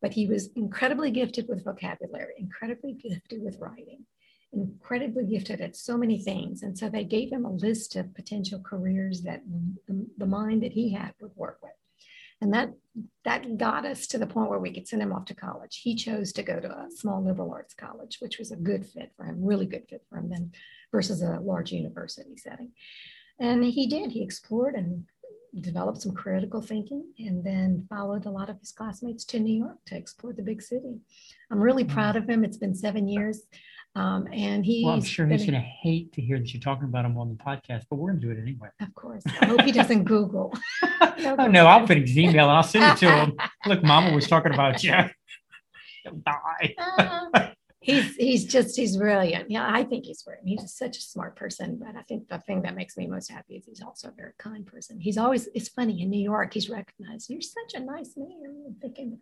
But 0.01 0.13
he 0.13 0.27
was 0.27 0.49
incredibly 0.55 1.11
gifted 1.11 1.47
with 1.47 1.63
vocabulary, 1.63 2.33
incredibly 2.37 2.93
gifted 2.93 3.43
with 3.43 3.59
writing, 3.59 4.05
incredibly 4.51 5.25
gifted 5.25 5.61
at 5.61 5.75
so 5.75 5.97
many 5.97 6.19
things. 6.19 6.63
And 6.63 6.77
so 6.77 6.89
they 6.89 7.03
gave 7.03 7.31
him 7.31 7.45
a 7.45 7.51
list 7.51 7.95
of 7.95 8.13
potential 8.15 8.59
careers 8.59 9.21
that 9.21 9.43
the, 9.87 10.25
mind 10.25 10.63
that 10.63 10.71
he 10.71 10.91
had 10.91 11.13
would 11.21 11.35
work 11.35 11.59
with. 11.61 11.71
And 12.41 12.53
that 12.53 12.73
that 13.23 13.57
got 13.57 13.85
us 13.85 14.07
to 14.07 14.17
the 14.17 14.27
point 14.27 14.49
where 14.49 14.59
we 14.59 14.73
could 14.73 14.87
send 14.87 15.01
him 15.01 15.13
off 15.13 15.25
to 15.25 15.35
college. 15.35 15.79
He 15.81 15.95
chose 15.95 16.33
to 16.33 16.43
go 16.43 16.59
to 16.59 16.67
a 16.67 16.87
small 16.89 17.23
liberal 17.23 17.53
arts 17.53 17.73
college, 17.73 18.17
which 18.19 18.39
was 18.39 18.51
a 18.51 18.57
good 18.57 18.85
fit 18.85 19.11
for 19.15 19.25
him, 19.25 19.45
really 19.45 19.65
good 19.65 19.85
fit 19.87 20.03
for 20.09 20.17
him 20.17 20.29
then 20.29 20.51
versus 20.91 21.21
a 21.21 21.39
large 21.39 21.71
university 21.71 22.35
setting. 22.35 22.71
And 23.39 23.63
he 23.63 23.87
did. 23.87 24.11
He 24.11 24.23
explored 24.23 24.75
and 24.75 25.05
developed 25.59 26.01
some 26.01 26.13
critical 26.13 26.61
thinking 26.61 27.05
and 27.19 27.43
then 27.43 27.85
followed 27.89 28.25
a 28.25 28.31
lot 28.31 28.49
of 28.49 28.59
his 28.59 28.71
classmates 28.71 29.25
to 29.25 29.39
New 29.39 29.57
York 29.57 29.77
to 29.85 29.97
explore 29.97 30.33
the 30.33 30.41
big 30.41 30.61
city. 30.61 30.99
I'm 31.51 31.59
really 31.59 31.83
mm-hmm. 31.83 31.93
proud 31.93 32.15
of 32.15 32.29
him. 32.29 32.43
It's 32.43 32.57
been 32.57 32.75
seven 32.75 33.07
years. 33.07 33.41
Um, 33.95 34.27
and 34.31 34.65
he. 34.65 34.85
Well, 34.85 34.93
I'm 34.93 35.01
sure 35.01 35.27
he's 35.27 35.41
going 35.41 35.53
to 35.53 35.59
hate 35.59 36.13
to 36.13 36.21
hear 36.21 36.37
that 36.37 36.53
you're 36.53 36.61
talking 36.61 36.85
about 36.85 37.05
him 37.05 37.17
on 37.17 37.29
the 37.29 37.43
podcast, 37.43 37.83
but 37.89 37.97
we're 37.97 38.11
going 38.11 38.21
to 38.21 38.27
do 38.27 38.31
it 38.31 38.41
anyway. 38.41 38.69
Of 38.79 38.93
course. 38.95 39.23
I 39.41 39.45
hope 39.45 39.61
he 39.61 39.71
doesn't 39.71 40.05
Google. 40.05 40.53
no, 41.19 41.35
oh, 41.39 41.47
no, 41.47 41.65
I'll 41.67 41.85
put 41.85 41.97
his 41.97 42.17
email 42.17 42.47
and 42.47 42.57
I'll 42.57 42.63
send 42.63 42.85
it 42.85 42.97
to 42.99 43.11
him. 43.11 43.37
Look, 43.65 43.83
Mama 43.83 44.15
was 44.15 44.27
talking 44.27 44.53
about 44.53 44.83
you. 44.83 44.93
Die. 46.05 46.75
uh, 46.79 47.47
he's 47.81 48.15
he's 48.15 48.45
just 48.45 48.77
he's 48.77 48.95
brilliant. 48.95 49.51
Yeah, 49.51 49.67
I 49.69 49.83
think 49.83 50.05
he's 50.05 50.23
brilliant. 50.23 50.47
He's 50.47 50.73
such 50.73 50.97
a 50.97 51.01
smart 51.01 51.35
person. 51.35 51.77
But 51.77 51.95
I 51.97 52.03
think 52.03 52.29
the 52.29 52.39
thing 52.39 52.61
that 52.61 52.75
makes 52.75 52.95
me 52.97 53.07
most 53.07 53.29
happy 53.29 53.55
is 53.55 53.65
he's 53.65 53.81
also 53.81 54.07
a 54.07 54.11
very 54.11 54.31
kind 54.39 54.65
person. 54.65 54.99
He's 54.99 55.17
always 55.17 55.47
it's 55.53 55.69
funny 55.69 56.01
in 56.01 56.09
New 56.09 56.21
York. 56.21 56.53
He's 56.53 56.69
recognized. 56.69 57.29
You're 57.29 57.41
such 57.41 57.73
a 57.75 57.79
nice 57.79 58.13
man. 58.15 58.65
I'm 58.67 58.75
thinking 58.81 59.19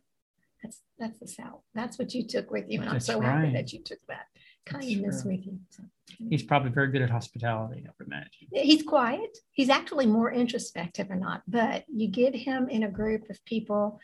that's 0.63 0.82
that's 0.97 1.19
the 1.19 1.27
South. 1.27 1.62
That's 1.73 1.97
what 1.97 2.13
you 2.13 2.25
took 2.25 2.51
with 2.51 2.65
you, 2.69 2.82
and 2.82 2.89
I'm 2.89 2.99
so 2.99 3.19
right. 3.19 3.27
happy 3.27 3.53
that 3.53 3.73
you 3.73 3.79
took 3.79 3.99
that 4.08 4.27
kindness 4.69 5.23
with 5.23 5.45
you. 5.45 5.60
So, 5.69 5.84
He's 6.29 6.43
probably 6.43 6.71
very 6.71 6.91
good 6.91 7.01
at 7.01 7.10
hospitality, 7.10 7.86
I 7.88 7.91
would 7.97 8.08
imagine. 8.08 8.47
He's 8.53 8.84
quiet. 8.84 9.38
He's 9.51 9.69
actually 9.69 10.05
more 10.05 10.32
introspective 10.32 11.10
or 11.10 11.15
not, 11.15 11.43
but 11.47 11.86
you 11.88 12.08
get 12.10 12.36
him 12.36 12.67
in 12.67 12.84
a 12.84 12.89
group 12.89 13.29
of 13.29 13.43
people 13.45 13.99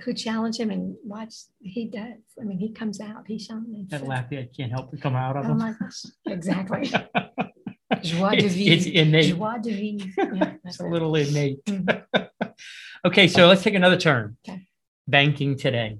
who 0.00 0.12
challenge 0.12 0.56
him 0.56 0.70
and 0.70 0.96
watch. 1.04 1.34
He 1.60 1.86
does. 1.86 2.18
I 2.40 2.44
mean, 2.44 2.58
he 2.58 2.72
comes 2.72 3.00
out. 3.00 3.24
He 3.26 3.38
shines. 3.38 3.88
That 3.90 4.06
laugh 4.06 4.26
I 4.32 4.48
can't 4.54 4.72
help 4.72 4.90
but 4.90 5.00
come 5.00 5.14
out 5.14 5.36
of 5.36 5.46
oh 5.46 5.52
him. 5.52 5.58
my 5.58 5.72
gosh! 5.78 6.02
Exactly. 6.26 6.90
Joie 8.02 8.36
de 8.36 8.48
vivre. 8.48 8.72
It's 8.72 8.86
innate. 8.86 9.36
Joie 9.36 9.58
de 9.58 9.70
vivre. 9.70 10.36
Yeah, 10.36 10.52
it's 10.64 10.80
a 10.80 10.86
little 10.86 11.14
innate. 11.14 11.64
Mm-hmm. 11.64 12.22
okay, 13.06 13.28
so 13.28 13.46
let's 13.46 13.62
take 13.62 13.74
another 13.74 13.96
turn. 13.96 14.36
Okay. 14.46 14.66
Banking 15.06 15.56
today. 15.56 15.98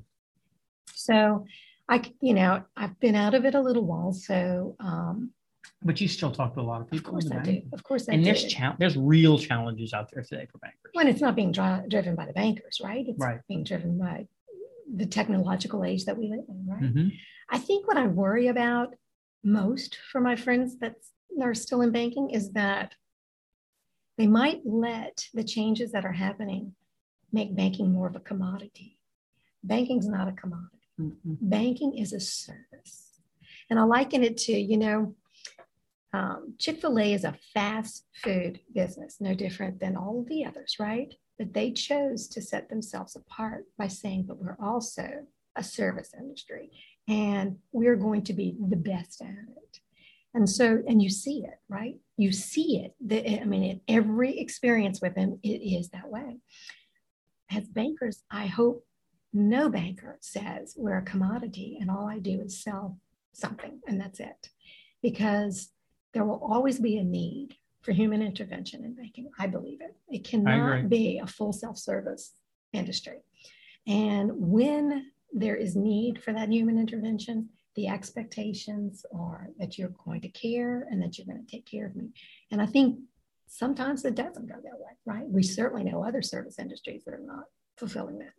So 0.95 1.45
I, 1.89 2.03
you 2.21 2.35
know, 2.35 2.63
I've 2.77 2.99
been 3.01 3.15
out 3.15 3.35
of 3.35 3.45
it 3.45 3.55
a 3.55 3.61
little 3.61 3.85
while, 3.85 4.13
so. 4.13 4.77
Um, 4.81 5.33
but 5.83 6.01
you 6.01 6.09
still 6.09 6.31
talk 6.31 6.55
to 6.55 6.61
a 6.61 6.63
lot 6.63 6.81
of 6.81 6.91
people. 6.91 7.17
Of 7.17 7.25
course, 7.25 7.33
I 7.33 7.43
do. 7.43 7.63
Of 7.73 7.83
course, 7.83 8.09
I 8.09 8.15
and 8.15 8.25
do. 8.25 8.27
there's 8.27 8.45
cha- 8.45 8.77
there's 8.79 8.97
real 8.97 9.39
challenges 9.39 9.93
out 9.93 10.11
there 10.13 10.23
today 10.23 10.47
for 10.51 10.59
bankers. 10.59 10.91
When 10.93 11.09
it's 11.09 11.21
not 11.21 11.37
being 11.37 11.53
dri- 11.53 11.89
driven 11.89 12.15
by 12.15 12.27
the 12.27 12.33
bankers, 12.33 12.81
right? 12.83 13.05
It's 13.07 13.19
right. 13.19 13.41
being 13.49 13.65
driven 13.65 13.99
by 13.99 14.27
the 14.95 15.07
technological 15.07 15.85
age 15.85 16.05
that 16.07 16.17
we 16.17 16.29
live 16.29 16.45
in, 16.49 16.67
right? 16.67 16.83
Mm-hmm. 16.83 17.09
I 17.51 17.59
think 17.59 17.87
what 17.87 17.97
I 17.97 18.07
worry 18.07 18.49
about 18.49 18.95
most 19.43 19.99
for 20.11 20.21
my 20.21 20.37
friends 20.37 20.79
that 20.79 20.95
are 21.43 21.55
still 21.55 21.83
in 21.83 21.91
banking 21.91 22.31
is 22.31 22.53
that 22.53 22.95
they 24.17 24.27
might 24.27 24.61
let 24.65 25.27
the 25.35 25.45
changes 25.45 25.93
that 25.93 26.05
are 26.05 26.13
happening 26.13 26.75
make 27.33 27.55
banking 27.55 27.93
more 27.93 28.07
of 28.07 28.17
a 28.17 28.21
commodity. 28.21 28.99
Banking's 29.63 30.09
not 30.09 30.29
a 30.29 30.33
commodity. 30.33 30.74
Mm-hmm. 31.01 31.35
Banking 31.41 31.99
is 31.99 32.13
a 32.13 32.21
service. 32.21 33.21
And 33.71 33.79
I 33.79 33.83
liken 33.85 34.23
it 34.23 34.37
to, 34.39 34.53
you 34.53 34.77
know, 34.77 35.15
um, 36.13 36.55
Chick 36.59 36.81
fil 36.81 36.99
A 36.99 37.13
is 37.13 37.25
a 37.25 37.37
fast 37.53 38.07
food 38.23 38.61
business, 38.73 39.17
no 39.21 39.35
different 39.35 39.81
than 39.81 39.97
all 39.97 40.21
of 40.21 40.29
the 40.29 40.45
others, 40.45 40.77
right? 40.79 41.13
But 41.39 41.53
they 41.53 41.73
chose 41.73 42.29
to 42.29 42.43
set 42.43 42.69
themselves 42.69 43.17
apart 43.17 43.65
by 43.77 43.89
saying, 43.89 44.27
but 44.29 44.39
we're 44.39 44.57
also 44.63 45.27
a 45.57 45.65
service 45.65 46.13
industry 46.17 46.71
and 47.09 47.57
we're 47.73 47.97
going 47.97 48.23
to 48.25 48.33
be 48.33 48.57
the 48.69 48.77
best 48.77 49.21
at 49.23 49.29
it. 49.29 49.81
And 50.35 50.49
so, 50.49 50.83
and 50.89 51.03
you 51.03 51.11
see 51.11 51.45
it, 51.45 51.59
right? 51.69 51.97
You 52.17 52.33
see 52.33 52.85
it. 52.85 52.95
The, 53.05 53.41
I 53.41 53.45
mean, 53.45 53.81
every 53.89 54.39
experience 54.39 55.01
with 55.01 55.15
them, 55.15 55.39
it 55.43 55.49
is 55.49 55.91
that 55.91 56.09
way. 56.09 56.39
As 57.51 57.67
bankers, 57.69 58.23
I 58.31 58.47
hope 58.47 58.85
no 59.35 59.69
banker 59.69 60.17
says 60.21 60.75
we're 60.77 60.99
a 60.99 61.03
commodity 61.03 61.77
and 61.81 61.91
all 61.91 62.07
I 62.09 62.19
do 62.21 62.41
is 62.41 62.63
sell 62.63 62.99
something 63.33 63.81
and 63.87 64.01
that's 64.01 64.21
it. 64.21 64.49
Because 65.03 65.71
there 66.15 66.25
will 66.25 66.41
always 66.43 66.79
be 66.79 66.97
a 66.97 67.05
need 67.05 67.57
for 67.83 67.93
human 67.93 68.23
intervention 68.23 68.85
in 68.85 68.95
banking. 68.95 69.29
I 69.39 69.47
believe 69.47 69.81
it. 69.83 69.95
It 70.09 70.25
cannot 70.25 70.89
be 70.89 71.19
a 71.19 71.27
full 71.27 71.53
self 71.53 71.77
service 71.77 72.33
industry. 72.73 73.19
And 73.87 74.31
when 74.35 75.11
there 75.33 75.57
is 75.57 75.77
need 75.77 76.23
for 76.23 76.33
that 76.33 76.51
human 76.51 76.79
intervention, 76.79 77.51
the 77.75 77.89
expectations 77.89 79.05
are 79.13 79.51
that 79.59 79.77
you're 79.77 79.93
going 80.05 80.21
to 80.23 80.29
care 80.29 80.87
and 80.91 81.03
that 81.03 81.19
you're 81.19 81.27
going 81.27 81.45
to 81.45 81.51
take 81.51 81.67
care 81.67 81.87
of 81.87 81.97
me. 81.97 82.11
And 82.51 82.63
I 82.63 82.67
think 82.67 83.01
sometimes 83.49 84.05
it 84.05 84.15
doesn't 84.15 84.49
go 84.49 84.55
that 84.55 84.79
way, 84.79 84.93
right? 85.05 85.29
We 85.29 85.43
certainly 85.43 85.85
know 85.85 86.05
other 86.05 86.23
service 86.23 86.59
industries 86.59 87.05
that 87.05 87.15
are 87.15 87.19
not 87.19 87.45
fulfilling 87.77 88.19
that. 88.19 88.33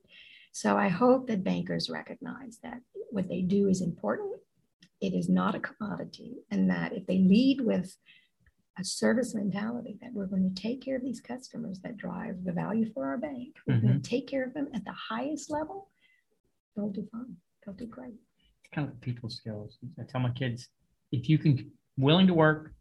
So 0.55 0.77
I 0.77 0.87
hope 0.87 1.27
that 1.27 1.43
bankers 1.43 1.89
recognize 1.89 2.59
that 2.63 2.79
what 3.11 3.27
they 3.27 3.41
do 3.41 3.67
is 3.67 3.81
important. 3.81 4.39
It 5.01 5.13
is 5.13 5.27
not 5.27 5.53
a 5.53 5.59
commodity, 5.59 6.37
and 6.49 6.69
that 6.69 6.93
if 6.93 7.05
they 7.07 7.17
lead 7.17 7.59
with 7.59 7.97
a 8.79 8.85
service 8.85 9.35
mentality 9.35 9.97
that 10.01 10.13
we're 10.13 10.27
going 10.27 10.49
to 10.49 10.61
take 10.61 10.81
care 10.81 10.95
of 10.95 11.03
these 11.03 11.19
customers 11.19 11.81
that 11.83 11.97
drive 11.97 12.45
the 12.45 12.53
value 12.53 12.89
for 12.93 13.05
our 13.05 13.17
bank, 13.17 13.57
we're 13.67 13.73
mm-hmm. 13.73 13.87
going 13.87 14.01
to 14.01 14.09
take 14.09 14.29
care 14.29 14.45
of 14.45 14.53
them 14.53 14.69
at 14.73 14.85
the 14.85 14.93
highest 14.93 15.51
level, 15.51 15.89
they'll 16.77 16.87
do 16.87 17.05
fine. 17.11 17.35
They'll 17.65 17.75
do 17.75 17.87
great. 17.87 18.13
It's 18.63 18.73
kind 18.73 18.87
of 18.87 19.01
people 19.01 19.29
skills. 19.29 19.77
I 19.99 20.03
tell 20.03 20.21
my 20.21 20.31
kids 20.31 20.69
if 21.11 21.27
you 21.27 21.37
can 21.37 21.69
willing 21.97 22.27
to 22.27 22.33
work 22.33 22.71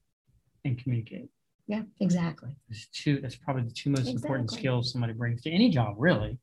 and 0.64 0.80
communicate. 0.80 1.28
Yeah, 1.66 1.82
exactly. 1.98 2.54
Two. 2.92 3.20
That's 3.20 3.34
probably 3.34 3.64
the 3.64 3.72
two 3.72 3.90
most 3.90 4.02
exactly. 4.02 4.22
important 4.22 4.52
skills 4.52 4.92
somebody 4.92 5.12
brings 5.12 5.42
to 5.42 5.50
any 5.50 5.70
job, 5.70 5.96
really 5.98 6.38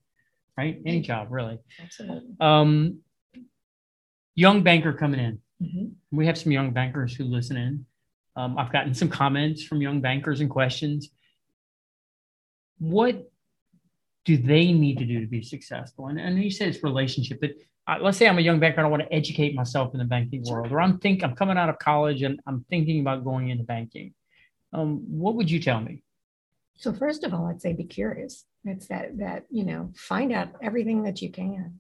right? 0.58 0.82
Any 0.86 1.02
job, 1.02 1.28
really. 1.32 1.60
Absolutely. 1.82 2.36
Um, 2.40 3.00
young 4.36 4.64
banker 4.64 4.94
coming 4.94 5.20
in. 5.20 5.40
Mm-hmm. 5.62 6.18
We 6.18 6.26
have 6.26 6.38
some 6.38 6.52
young 6.52 6.72
bankers 6.72 7.16
who 7.16 7.26
listen 7.26 7.58
in. 7.58 7.86
Um, 8.36 8.58
I've 8.58 8.72
gotten 8.72 8.94
some 8.94 9.10
comments 9.10 9.64
from 9.64 9.82
young 9.82 10.02
bankers 10.02 10.42
and 10.42 10.50
questions. 10.50 11.10
What 12.80 13.30
do 14.26 14.38
they 14.38 14.72
need 14.72 14.98
to 15.00 15.06
do 15.06 15.20
to 15.20 15.28
be 15.28 15.42
successful? 15.42 16.08
And, 16.08 16.20
and 16.20 16.42
you 16.42 16.52
said 16.52 16.70
it's 16.70 16.84
relationship, 16.84 17.40
but 17.42 17.52
uh, 17.88 17.98
let's 18.02 18.18
say 18.18 18.28
I'm 18.28 18.38
a 18.38 18.42
young 18.42 18.60
banker 18.60 18.78
and 18.78 18.88
I 18.88 18.90
want 18.90 19.04
to 19.04 19.14
educate 19.14 19.56
myself 19.56 19.94
in 19.94 20.00
the 20.00 20.06
banking 20.06 20.46
sure. 20.46 20.62
world, 20.62 20.72
or 20.72 20.80
I'm 20.80 21.00
think 21.00 21.24
I'm 21.24 21.36
coming 21.36 21.58
out 21.58 21.70
of 21.70 21.80
college 21.80 22.22
and 22.22 22.40
I'm 22.48 22.66
thinking 22.70 23.02
about 23.02 23.24
going 23.24 23.50
into 23.50 23.64
banking. 23.64 24.14
Um, 24.74 25.04
what 25.08 25.36
would 25.36 25.50
you 25.50 25.60
tell 25.60 25.82
me? 25.82 26.04
So 26.76 26.94
first 26.94 27.24
of 27.24 27.34
all, 27.34 27.48
I'd 27.48 27.62
say 27.62 27.74
be 27.74 27.84
curious. 27.84 28.46
It's 28.64 28.88
that 28.88 29.18
that 29.18 29.46
you 29.50 29.66
know 29.66 29.92
find 29.96 30.32
out 30.32 30.50
everything 30.62 31.04
that 31.04 31.22
you 31.22 31.32
can. 31.32 31.80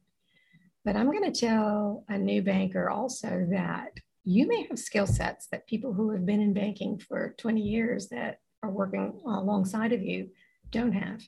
But 0.83 0.95
I'm 0.95 1.11
going 1.11 1.31
to 1.31 1.39
tell 1.39 2.05
a 2.09 2.17
new 2.17 2.41
banker 2.41 2.89
also 2.89 3.47
that 3.51 3.91
you 4.23 4.47
may 4.47 4.65
have 4.67 4.79
skill 4.79 5.07
sets 5.07 5.47
that 5.47 5.67
people 5.67 5.93
who 5.93 6.11
have 6.11 6.25
been 6.25 6.41
in 6.41 6.53
banking 6.53 6.99
for 6.99 7.35
20 7.37 7.61
years 7.61 8.07
that 8.09 8.39
are 8.63 8.69
working 8.69 9.19
alongside 9.25 9.93
of 9.93 10.01
you 10.01 10.29
don't 10.71 10.93
have. 10.93 11.21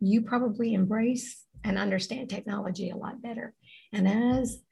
You 0.00 0.22
probably 0.22 0.74
embrace 0.74 1.44
and 1.64 1.78
understand 1.78 2.28
technology 2.28 2.90
a 2.90 2.96
lot 2.96 3.22
better. 3.22 3.54
And 3.92 4.08
as 4.08 4.62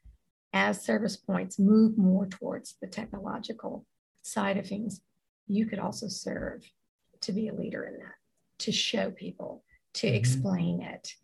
as 0.52 0.84
service 0.84 1.16
points 1.16 1.58
move 1.58 1.96
more 1.96 2.26
towards 2.26 2.74
the 2.80 2.88
technological 2.88 3.86
side 4.22 4.56
of 4.56 4.66
things, 4.66 5.00
you 5.46 5.66
could 5.66 5.78
also 5.78 6.08
serve 6.08 6.64
to 7.22 7.32
be 7.32 7.48
a 7.48 7.54
leader 7.54 7.84
in 7.84 7.94
that, 7.98 8.14
to 8.60 8.72
show 8.72 9.10
people 9.10 9.64
to 9.94 10.06
mm-hmm. 10.06 10.16
explain 10.16 10.82
it 10.82 11.14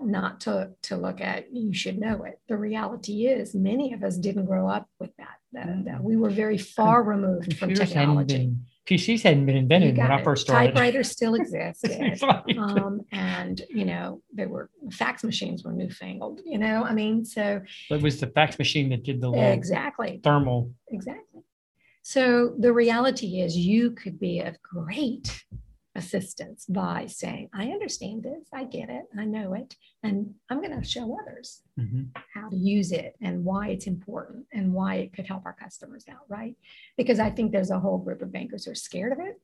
not 0.00 0.40
to 0.40 0.70
to 0.82 0.96
look 0.96 1.20
at 1.20 1.52
you 1.52 1.72
should 1.72 1.98
know 1.98 2.24
it 2.24 2.40
the 2.48 2.56
reality 2.56 3.26
is 3.26 3.54
many 3.54 3.92
of 3.92 4.02
us 4.02 4.16
didn't 4.16 4.46
grow 4.46 4.68
up 4.68 4.88
with 4.98 5.14
that 5.16 5.36
that, 5.52 5.66
mm-hmm. 5.66 5.84
that 5.84 6.02
we 6.02 6.16
were 6.16 6.30
very 6.30 6.58
far 6.58 7.02
removed 7.04 7.56
from 7.56 7.72
technology 7.74 8.38
been, 8.38 8.64
PCs 8.86 9.22
hadn't 9.22 9.46
been 9.46 9.56
invented 9.56 9.96
when 9.96 10.10
I 10.10 10.22
first 10.24 10.42
started. 10.42 10.72
Typewriters 10.72 11.08
still 11.08 11.34
existed, 11.36 12.20
um, 12.58 13.00
and 13.12 13.62
you 13.68 13.84
know 13.84 14.20
they 14.34 14.46
were 14.46 14.70
fax 14.90 15.22
machines 15.22 15.62
were 15.62 15.72
newfangled. 15.72 16.40
You 16.44 16.58
know, 16.58 16.82
I 16.82 16.92
mean, 16.92 17.24
so 17.24 17.62
it 17.90 18.02
was 18.02 18.18
the 18.18 18.26
fax 18.26 18.58
machine 18.58 18.88
that 18.90 19.04
did 19.04 19.20
the 19.20 19.30
exactly 19.32 20.20
thermal. 20.24 20.72
Exactly. 20.88 21.31
So 22.02 22.54
the 22.58 22.72
reality 22.72 23.40
is, 23.40 23.56
you 23.56 23.92
could 23.92 24.18
be 24.18 24.40
of 24.40 24.60
great 24.62 25.44
assistance 25.94 26.64
by 26.66 27.06
saying, 27.06 27.50
I 27.54 27.66
understand 27.68 28.22
this, 28.22 28.48
I 28.52 28.64
get 28.64 28.88
it, 28.88 29.04
I 29.18 29.24
know 29.24 29.54
it, 29.54 29.76
and 30.02 30.34
I'm 30.48 30.62
going 30.62 30.78
to 30.78 30.86
show 30.86 31.16
others 31.20 31.60
mm-hmm. 31.78 32.04
how 32.34 32.48
to 32.48 32.56
use 32.56 32.92
it 32.92 33.14
and 33.20 33.44
why 33.44 33.68
it's 33.68 33.86
important 33.86 34.46
and 34.52 34.72
why 34.72 34.96
it 34.96 35.12
could 35.12 35.26
help 35.26 35.42
our 35.44 35.52
customers 35.52 36.06
out, 36.10 36.24
right? 36.28 36.56
Because 36.96 37.20
I 37.20 37.30
think 37.30 37.52
there's 37.52 37.70
a 37.70 37.78
whole 37.78 37.98
group 37.98 38.22
of 38.22 38.32
bankers 38.32 38.64
who 38.64 38.72
are 38.72 38.76
scared 38.76 39.12
of 39.12 39.20
it. 39.20 39.40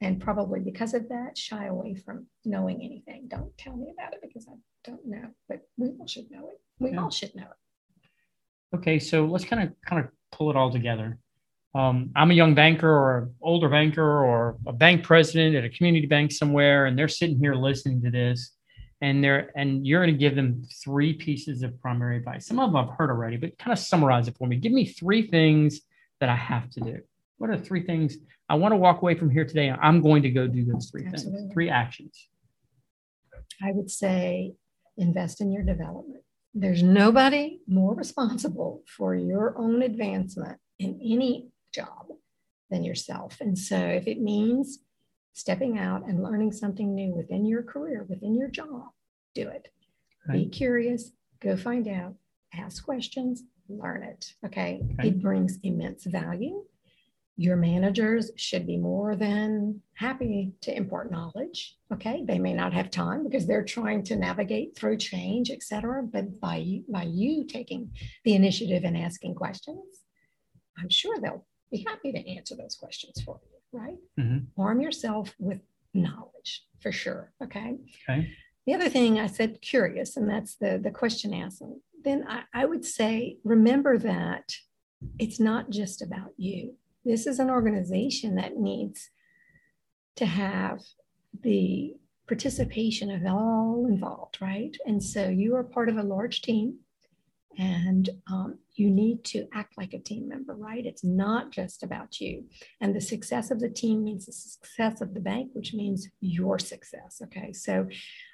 And 0.00 0.20
probably 0.20 0.60
because 0.60 0.92
of 0.92 1.08
that, 1.08 1.38
shy 1.38 1.66
away 1.66 1.94
from 1.94 2.26
knowing 2.44 2.82
anything. 2.82 3.28
Don't 3.28 3.56
tell 3.56 3.76
me 3.76 3.86
about 3.96 4.12
it 4.12 4.20
because 4.20 4.46
I 4.48 4.54
don't 4.82 5.06
know, 5.06 5.28
but 5.48 5.60
we 5.76 5.92
all 5.98 6.06
should 6.06 6.30
know 6.30 6.48
it. 6.48 6.60
We 6.80 6.90
yeah. 6.90 7.00
all 7.00 7.10
should 7.10 7.34
know 7.34 7.44
it. 7.44 8.76
Okay, 8.76 8.98
so 8.98 9.24
let's 9.24 9.44
kind 9.44 9.62
of 9.62 9.72
kind 9.86 10.04
of 10.04 10.10
pull 10.32 10.50
it 10.50 10.56
all 10.56 10.70
together. 10.70 11.18
Um, 11.74 12.10
I'm 12.14 12.30
a 12.30 12.34
young 12.34 12.54
banker 12.54 12.88
or 12.88 13.18
an 13.18 13.34
older 13.42 13.68
banker 13.68 14.24
or 14.24 14.56
a 14.66 14.72
bank 14.72 15.02
president 15.02 15.56
at 15.56 15.64
a 15.64 15.68
community 15.68 16.06
bank 16.06 16.30
somewhere, 16.30 16.86
and 16.86 16.96
they're 16.96 17.08
sitting 17.08 17.38
here 17.38 17.54
listening 17.54 18.00
to 18.02 18.10
this, 18.10 18.52
and 19.00 19.22
they're 19.24 19.50
and 19.56 19.84
you're 19.84 20.00
going 20.00 20.14
to 20.14 20.18
give 20.18 20.36
them 20.36 20.62
three 20.84 21.12
pieces 21.12 21.62
of 21.62 21.80
primary 21.82 22.16
advice. 22.16 22.46
Some 22.46 22.60
of 22.60 22.70
them 22.70 22.76
I've 22.76 22.96
heard 22.96 23.10
already, 23.10 23.36
but 23.36 23.58
kind 23.58 23.72
of 23.72 23.78
summarize 23.78 24.28
it 24.28 24.36
for 24.38 24.46
me. 24.46 24.56
Give 24.56 24.72
me 24.72 24.86
three 24.86 25.26
things 25.26 25.80
that 26.20 26.28
I 26.28 26.36
have 26.36 26.70
to 26.70 26.80
do. 26.80 26.98
What 27.38 27.50
are 27.50 27.58
three 27.58 27.82
things 27.82 28.16
I 28.48 28.54
want 28.54 28.70
to 28.72 28.76
walk 28.76 29.02
away 29.02 29.16
from 29.16 29.30
here 29.30 29.44
today? 29.44 29.70
I'm 29.70 30.00
going 30.00 30.22
to 30.22 30.30
go 30.30 30.46
do 30.46 30.64
those 30.64 30.90
three 30.90 31.06
Absolutely. 31.06 31.40
things, 31.40 31.52
three 31.52 31.70
actions. 31.70 32.28
I 33.60 33.72
would 33.72 33.90
say 33.90 34.54
invest 34.96 35.40
in 35.40 35.50
your 35.50 35.64
development. 35.64 36.22
There's 36.54 36.84
nobody 36.84 37.58
more 37.66 37.96
responsible 37.96 38.84
for 38.86 39.16
your 39.16 39.58
own 39.58 39.82
advancement 39.82 40.58
in 40.78 41.00
any 41.02 41.48
job 41.74 42.06
than 42.70 42.84
yourself. 42.84 43.38
And 43.40 43.58
so 43.58 43.76
if 43.76 44.06
it 44.06 44.20
means 44.20 44.78
stepping 45.32 45.78
out 45.78 46.08
and 46.08 46.22
learning 46.22 46.52
something 46.52 46.94
new 46.94 47.12
within 47.14 47.44
your 47.44 47.62
career, 47.62 48.06
within 48.08 48.34
your 48.34 48.48
job, 48.48 48.90
do 49.34 49.48
it. 49.48 49.68
Right. 50.28 50.44
Be 50.44 50.48
curious, 50.48 51.10
go 51.40 51.56
find 51.56 51.88
out, 51.88 52.14
ask 52.54 52.84
questions, 52.84 53.42
learn 53.68 54.02
it. 54.02 54.34
Okay? 54.46 54.80
okay. 54.98 55.08
It 55.08 55.20
brings 55.20 55.58
immense 55.62 56.04
value. 56.04 56.64
Your 57.36 57.56
managers 57.56 58.30
should 58.36 58.64
be 58.64 58.76
more 58.76 59.16
than 59.16 59.82
happy 59.94 60.52
to 60.60 60.76
impart 60.76 61.10
knowledge. 61.10 61.76
Okay, 61.92 62.22
they 62.24 62.38
may 62.38 62.54
not 62.54 62.72
have 62.72 62.92
time 62.92 63.24
because 63.24 63.44
they're 63.44 63.64
trying 63.64 64.04
to 64.04 64.14
navigate 64.14 64.76
through 64.76 64.98
change, 64.98 65.50
et 65.50 65.64
cetera. 65.64 66.04
But 66.04 66.38
by 66.38 66.82
by 66.88 67.02
you 67.02 67.44
taking 67.44 67.90
the 68.24 68.34
initiative 68.34 68.84
and 68.84 68.96
asking 68.96 69.34
questions, 69.34 70.04
I'm 70.78 70.88
sure 70.88 71.18
they'll 71.20 71.44
be 71.74 71.84
happy 71.88 72.12
to 72.12 72.30
answer 72.36 72.54
those 72.54 72.76
questions 72.76 73.20
for 73.22 73.40
you, 73.42 73.80
right? 73.80 73.96
Mm-hmm. 74.18 74.60
Arm 74.60 74.80
yourself 74.80 75.34
with 75.38 75.60
knowledge 75.92 76.64
for 76.80 76.92
sure. 76.92 77.32
Okay. 77.42 77.76
Okay. 78.08 78.30
The 78.66 78.74
other 78.74 78.88
thing 78.88 79.18
I 79.18 79.26
said 79.26 79.60
curious, 79.60 80.16
and 80.16 80.28
that's 80.28 80.54
the, 80.56 80.80
the 80.82 80.90
question 80.90 81.34
asking. 81.34 81.80
Then 82.02 82.24
I, 82.28 82.42
I 82.52 82.64
would 82.64 82.84
say 82.84 83.38
remember 83.44 83.98
that 83.98 84.54
it's 85.18 85.40
not 85.40 85.70
just 85.70 86.00
about 86.00 86.32
you. 86.36 86.74
This 87.04 87.26
is 87.26 87.38
an 87.38 87.50
organization 87.50 88.36
that 88.36 88.56
needs 88.56 89.10
to 90.16 90.26
have 90.26 90.80
the 91.42 91.94
participation 92.26 93.10
of 93.10 93.26
all 93.26 93.86
involved, 93.86 94.38
right? 94.40 94.74
And 94.86 95.02
so 95.02 95.28
you 95.28 95.56
are 95.56 95.64
part 95.64 95.88
of 95.88 95.98
a 95.98 96.02
large 96.02 96.40
team 96.40 96.78
and 97.58 98.10
um, 98.30 98.58
you 98.74 98.90
need 98.90 99.24
to 99.24 99.46
act 99.52 99.76
like 99.76 99.94
a 99.94 99.98
team 99.98 100.28
member, 100.28 100.54
right? 100.54 100.84
It's 100.84 101.04
not 101.04 101.50
just 101.50 101.82
about 101.82 102.20
you. 102.20 102.44
And 102.80 102.94
the 102.94 103.00
success 103.00 103.50
of 103.50 103.60
the 103.60 103.68
team 103.68 104.04
means 104.04 104.26
the 104.26 104.32
success 104.32 105.00
of 105.00 105.14
the 105.14 105.20
bank, 105.20 105.50
which 105.52 105.74
means 105.74 106.08
your 106.20 106.58
success. 106.58 107.20
Okay. 107.24 107.52
So 107.52 107.86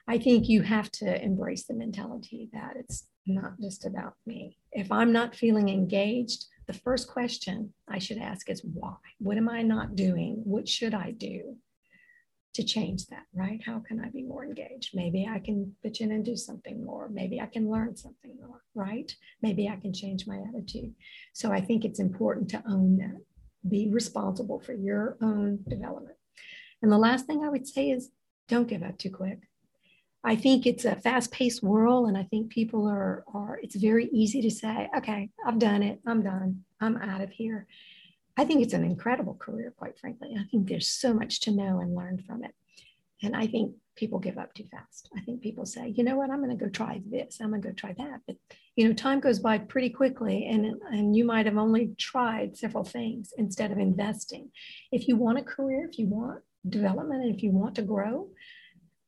I 0.08 0.18
think 0.18 0.48
you 0.48 0.62
have 0.62 0.90
to 0.92 1.22
embrace 1.22 1.66
the 1.66 1.74
mentality 1.74 2.48
that 2.52 2.74
it's 2.76 3.08
not 3.26 3.60
just 3.60 3.86
about 3.86 4.14
me. 4.26 4.58
If 4.72 4.90
I'm 4.90 5.12
not 5.12 5.36
feeling 5.36 5.68
engaged, 5.68 6.46
the 6.66 6.72
first 6.72 7.08
question 7.08 7.72
I 7.88 7.98
should 7.98 8.18
ask 8.18 8.48
is 8.48 8.62
why? 8.64 8.94
What 9.18 9.36
am 9.36 9.48
I 9.48 9.62
not 9.62 9.96
doing? 9.96 10.42
What 10.44 10.68
should 10.68 10.94
I 10.94 11.10
do? 11.10 11.56
To 12.54 12.64
change 12.64 13.06
that, 13.06 13.26
right? 13.32 13.60
How 13.64 13.78
can 13.78 14.00
I 14.00 14.08
be 14.08 14.22
more 14.22 14.44
engaged? 14.44 14.90
Maybe 14.94 15.28
I 15.30 15.38
can 15.38 15.74
pitch 15.82 16.00
in 16.00 16.10
and 16.12 16.24
do 16.24 16.36
something 16.36 16.84
more. 16.84 17.08
Maybe 17.08 17.40
I 17.40 17.46
can 17.46 17.70
learn 17.70 17.96
something 17.96 18.36
more, 18.40 18.62
right? 18.74 19.14
Maybe 19.40 19.68
I 19.68 19.76
can 19.76 19.92
change 19.92 20.26
my 20.26 20.42
attitude. 20.48 20.94
So 21.32 21.52
I 21.52 21.60
think 21.60 21.84
it's 21.84 22.00
important 22.00 22.50
to 22.50 22.62
own 22.66 22.96
that, 22.96 23.20
be 23.68 23.88
responsible 23.90 24.58
for 24.58 24.72
your 24.72 25.16
own 25.22 25.60
development. 25.68 26.16
And 26.82 26.90
the 26.90 26.98
last 26.98 27.26
thing 27.26 27.44
I 27.44 27.50
would 27.50 27.68
say 27.68 27.90
is 27.90 28.10
don't 28.48 28.68
give 28.68 28.82
up 28.82 28.98
too 28.98 29.10
quick. 29.10 29.40
I 30.22 30.36
think 30.36 30.66
it's 30.66 30.84
a 30.84 30.96
fast-paced 30.96 31.62
world, 31.62 32.08
and 32.08 32.16
I 32.18 32.24
think 32.24 32.50
people 32.50 32.86
are 32.86 33.24
are. 33.32 33.58
It's 33.62 33.76
very 33.76 34.06
easy 34.12 34.42
to 34.42 34.50
say, 34.50 34.88
"Okay, 34.98 35.30
I've 35.46 35.58
done 35.58 35.82
it. 35.82 36.00
I'm 36.06 36.22
done. 36.22 36.64
I'm 36.78 36.96
out 36.98 37.22
of 37.22 37.30
here." 37.30 37.66
I 38.36 38.44
think 38.44 38.62
it's 38.62 38.74
an 38.74 38.84
incredible 38.84 39.34
career, 39.34 39.72
quite 39.76 39.98
frankly. 39.98 40.36
I 40.38 40.44
think 40.50 40.68
there's 40.68 40.88
so 40.88 41.12
much 41.12 41.40
to 41.42 41.50
know 41.50 41.80
and 41.80 41.94
learn 41.94 42.22
from 42.26 42.44
it. 42.44 42.54
And 43.22 43.36
I 43.36 43.46
think 43.46 43.74
people 43.96 44.18
give 44.18 44.38
up 44.38 44.54
too 44.54 44.64
fast. 44.70 45.10
I 45.14 45.20
think 45.20 45.42
people 45.42 45.66
say, 45.66 45.92
you 45.94 46.04
know 46.04 46.16
what, 46.16 46.30
I'm 46.30 46.42
going 46.42 46.56
to 46.56 46.64
go 46.64 46.70
try 46.70 47.02
this, 47.06 47.38
I'm 47.40 47.50
going 47.50 47.60
to 47.60 47.68
go 47.68 47.74
try 47.74 47.92
that. 47.98 48.20
But, 48.26 48.36
you 48.76 48.88
know, 48.88 48.94
time 48.94 49.20
goes 49.20 49.38
by 49.38 49.58
pretty 49.58 49.90
quickly 49.90 50.46
and, 50.46 50.74
and 50.90 51.14
you 51.14 51.24
might 51.24 51.44
have 51.46 51.58
only 51.58 51.92
tried 51.98 52.56
several 52.56 52.84
things 52.84 53.34
instead 53.36 53.72
of 53.72 53.78
investing. 53.78 54.50
If 54.90 55.06
you 55.06 55.16
want 55.16 55.38
a 55.38 55.42
career, 55.42 55.86
if 55.90 55.98
you 55.98 56.06
want 56.06 56.42
development, 56.68 57.24
and 57.24 57.34
if 57.34 57.42
you 57.42 57.50
want 57.50 57.74
to 57.74 57.82
grow, 57.82 58.28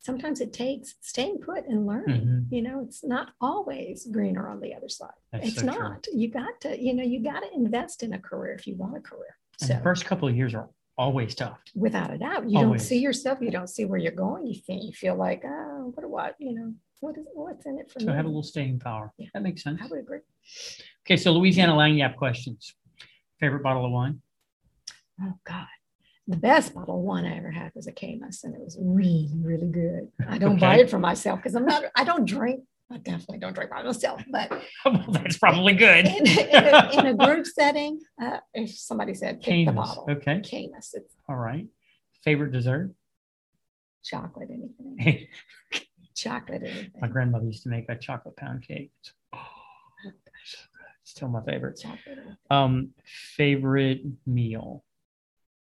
sometimes 0.02 0.40
it 0.40 0.52
takes 0.52 0.96
staying 1.00 1.38
put 1.38 1.66
and 1.66 1.86
learning. 1.86 2.22
Mm-hmm. 2.22 2.54
You 2.54 2.62
know, 2.62 2.82
it's 2.84 3.02
not 3.02 3.30
always 3.40 4.06
greener 4.06 4.48
on 4.48 4.60
the 4.60 4.74
other 4.74 4.88
side. 4.88 5.10
That's 5.32 5.48
it's 5.48 5.60
so 5.60 5.66
not. 5.66 6.02
True. 6.02 6.12
You 6.14 6.28
got 6.28 6.60
to, 6.62 6.80
you 6.80 6.94
know, 6.94 7.04
you 7.04 7.22
got 7.22 7.40
to 7.40 7.54
invest 7.54 8.02
in 8.02 8.12
a 8.12 8.18
career 8.18 8.54
if 8.54 8.66
you 8.66 8.74
want 8.74 8.96
a 8.96 9.00
career. 9.00 9.36
And 9.60 9.68
so 9.68 9.74
the 9.74 9.80
first 9.80 10.04
couple 10.04 10.28
of 10.28 10.36
years 10.36 10.54
are 10.54 10.68
always 10.98 11.34
tough. 11.34 11.58
Without 11.74 12.12
a 12.12 12.18
doubt. 12.18 12.50
You 12.50 12.58
always. 12.58 12.82
don't 12.82 12.88
see 12.88 12.98
yourself, 12.98 13.38
you 13.40 13.50
don't 13.50 13.70
see 13.70 13.84
where 13.84 13.98
you're 13.98 14.12
going. 14.12 14.46
You 14.46 14.60
think 14.60 14.82
you 14.82 14.92
feel 14.92 15.14
like, 15.14 15.42
oh, 15.46 15.92
what 15.94 16.02
do 16.02 16.08
what, 16.08 16.36
you 16.38 16.54
know, 16.54 16.74
what 17.00 17.16
is 17.16 17.24
what's 17.34 17.66
in 17.66 17.78
it 17.78 17.90
for 17.90 18.00
so 18.00 18.06
me? 18.06 18.12
So 18.12 18.16
have 18.16 18.24
a 18.24 18.28
little 18.28 18.42
staying 18.42 18.80
power. 18.80 19.12
Yeah. 19.18 19.28
That 19.34 19.42
makes 19.42 19.62
sense. 19.62 19.80
I 19.82 19.86
would 19.86 20.00
agree. 20.00 20.20
Okay, 21.06 21.16
so 21.16 21.32
Louisiana 21.32 21.72
Lagniappe 21.74 22.16
questions. 22.16 22.74
Favorite 23.40 23.62
bottle 23.62 23.84
of 23.84 23.92
wine? 23.92 24.20
Oh 25.20 25.34
God 25.44 25.66
the 26.28 26.36
best 26.36 26.74
bottle 26.74 26.96
of 26.96 27.02
wine 27.02 27.24
I 27.24 27.36
ever 27.36 27.50
had 27.50 27.72
was 27.74 27.86
a 27.86 27.92
Caymus, 27.92 28.44
and 28.44 28.54
it 28.54 28.60
was 28.60 28.78
really, 28.80 29.30
really 29.40 29.66
good. 29.66 30.08
I 30.28 30.38
don't 30.38 30.52
okay. 30.52 30.60
buy 30.60 30.78
it 30.78 30.90
for 30.90 30.98
myself 30.98 31.40
because 31.40 31.54
I'm 31.54 31.66
not. 31.66 31.84
I 31.96 32.04
don't 32.04 32.24
drink. 32.24 32.62
I 32.90 32.98
definitely 32.98 33.38
don't 33.38 33.54
drink 33.54 33.70
by 33.70 33.82
myself, 33.82 34.22
but 34.30 34.50
well, 34.84 35.06
that's 35.08 35.38
probably 35.38 35.72
good. 35.72 36.06
in, 36.06 36.26
in, 36.26 36.28
a, 36.28 36.90
in, 36.98 37.06
a, 37.06 37.14
group 37.14 37.46
setting, 37.54 38.00
uh, 38.22 38.38
if 38.52 38.70
somebody 38.70 39.14
said 39.14 39.40
pick 39.40 39.54
Caymus. 39.54 39.66
the 39.66 39.72
bottle, 39.72 40.06
okay, 40.10 40.40
Caymus. 40.40 40.90
It's, 40.94 41.14
All 41.28 41.36
right. 41.36 41.66
Favorite 42.22 42.52
dessert? 42.52 42.92
Chocolate, 44.04 44.48
anything. 44.50 45.26
chocolate, 46.14 46.62
anything. 46.62 46.92
My 47.00 47.08
grandmother 47.08 47.46
used 47.46 47.62
to 47.64 47.68
make 47.68 47.88
a 47.88 47.96
chocolate 47.96 48.36
pound 48.36 48.66
cake. 48.66 48.92
Oh, 49.32 49.38
Still 51.04 51.28
my 51.28 51.42
favorite. 51.42 51.80
Chocolate. 51.80 52.18
Um, 52.50 52.90
favorite 53.04 54.02
meal. 54.26 54.84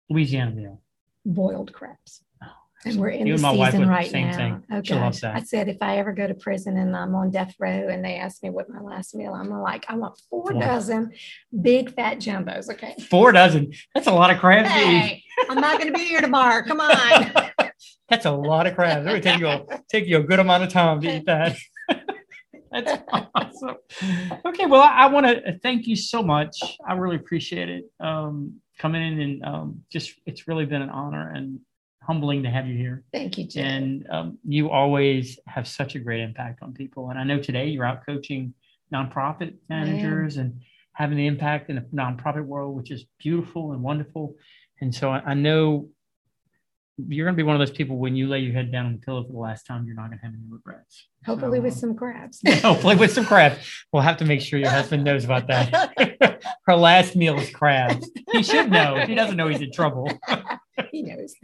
Louisiana 0.08 0.52
meal? 0.52 0.80
Boiled 1.24 1.72
crabs. 1.72 2.22
Oh, 2.42 2.46
and 2.84 2.96
we're 2.96 3.08
in 3.08 3.28
the 3.28 3.38
season 3.38 3.88
right 3.88 4.12
now. 4.12 4.36
Thing. 4.36 4.64
Okay. 4.72 5.26
I 5.26 5.42
said 5.42 5.68
if 5.68 5.78
I 5.80 5.98
ever 5.98 6.12
go 6.12 6.26
to 6.26 6.34
prison 6.34 6.76
and 6.76 6.96
I'm 6.96 7.14
on 7.14 7.30
death 7.30 7.54
row 7.58 7.88
and 7.88 8.04
they 8.04 8.16
ask 8.16 8.42
me 8.42 8.50
what 8.50 8.68
my 8.68 8.80
last 8.80 9.14
meal, 9.14 9.32
I'm 9.32 9.50
like, 9.50 9.84
I 9.88 9.96
want 9.96 10.20
four, 10.30 10.52
four. 10.52 10.60
dozen 10.60 11.12
big 11.60 11.94
fat 11.94 12.18
jumbos. 12.18 12.70
Okay. 12.70 12.94
Four 13.10 13.32
dozen. 13.32 13.72
That's 13.94 14.06
a 14.06 14.12
lot 14.12 14.30
of 14.30 14.38
crabs. 14.38 14.68
Hey, 14.68 15.22
I'm 15.48 15.60
not 15.60 15.80
going 15.80 15.92
to 15.92 15.98
be 15.98 16.04
here 16.04 16.20
tomorrow. 16.20 16.64
Come 16.64 16.80
on. 16.80 17.50
That's 18.08 18.24
a 18.24 18.30
lot 18.30 18.66
of 18.66 18.74
crabs. 18.76 19.06
It 19.06 19.12
would 19.12 19.22
take 19.22 19.40
you 19.40 19.48
a, 19.48 19.64
take 19.88 20.06
you 20.06 20.18
a 20.18 20.22
good 20.22 20.38
amount 20.38 20.62
of 20.62 20.68
time 20.70 21.00
to 21.00 21.16
eat 21.16 21.24
that. 21.26 21.56
That's 22.70 23.02
awesome. 23.34 23.76
Okay, 24.44 24.66
well, 24.66 24.82
I, 24.82 25.04
I 25.04 25.06
want 25.06 25.26
to 25.26 25.58
thank 25.62 25.86
you 25.86 25.96
so 25.96 26.22
much. 26.22 26.56
I 26.86 26.92
really 26.94 27.16
appreciate 27.16 27.68
it. 27.68 27.84
Um, 28.00 28.60
coming 28.78 29.02
in 29.02 29.20
and 29.20 29.44
um, 29.44 29.82
just 29.90 30.12
it's 30.26 30.48
really 30.48 30.66
been 30.66 30.82
an 30.82 30.90
honor 30.90 31.32
and 31.34 31.60
humbling 32.02 32.42
to 32.44 32.50
have 32.50 32.66
you 32.66 32.76
here. 32.76 33.04
Thank 33.12 33.36
you, 33.36 33.46
Jay. 33.46 33.62
And 33.62 34.06
um, 34.10 34.38
you 34.46 34.70
always 34.70 35.38
have 35.46 35.66
such 35.66 35.96
a 35.96 35.98
great 35.98 36.20
impact 36.20 36.62
on 36.62 36.72
people. 36.72 37.10
And 37.10 37.18
I 37.18 37.24
know 37.24 37.40
today 37.40 37.68
you're 37.68 37.84
out 37.84 38.06
coaching 38.06 38.54
nonprofit 38.92 39.54
managers 39.68 40.36
and 40.36 40.60
having 40.92 41.16
the 41.16 41.26
impact 41.26 41.68
in 41.68 41.76
the 41.76 41.82
nonprofit 41.94 42.44
world, 42.44 42.76
which 42.76 42.90
is 42.90 43.04
beautiful 43.18 43.72
and 43.72 43.82
wonderful. 43.82 44.36
And 44.80 44.94
so 44.94 45.10
I, 45.10 45.18
I 45.26 45.34
know 45.34 45.88
you're 46.98 47.26
going 47.26 47.34
to 47.34 47.36
be 47.36 47.42
one 47.42 47.54
of 47.54 47.60
those 47.60 47.76
people 47.76 47.98
when 47.98 48.16
you 48.16 48.26
lay 48.26 48.40
your 48.40 48.54
head 48.54 48.72
down 48.72 48.86
on 48.86 48.92
the 48.92 48.98
pillow 48.98 49.22
for 49.24 49.32
the 49.32 49.38
last 49.38 49.66
time, 49.66 49.84
you're 49.86 49.94
not 49.94 50.08
going 50.08 50.18
to 50.18 50.24
have 50.24 50.32
any 50.34 50.44
regrets. 50.48 51.08
Hopefully, 51.26 51.58
so, 51.58 51.62
with 51.62 51.74
some 51.74 51.94
crabs. 51.94 52.40
hopefully, 52.62 52.96
with 52.96 53.12
some 53.12 53.26
crabs. 53.26 53.58
We'll 53.92 54.02
have 54.02 54.16
to 54.18 54.24
make 54.24 54.40
sure 54.40 54.58
your 54.58 54.70
husband 54.70 55.04
knows 55.04 55.24
about 55.24 55.46
that. 55.48 56.42
Her 56.66 56.76
last 56.76 57.14
meal 57.14 57.38
is 57.38 57.50
crabs. 57.50 58.10
He 58.32 58.42
should 58.42 58.70
know. 58.70 59.04
He 59.06 59.14
doesn't 59.14 59.36
know, 59.36 59.48
he's 59.48 59.60
in 59.60 59.72
trouble. 59.72 60.10
he 60.90 61.02
knows. 61.02 61.34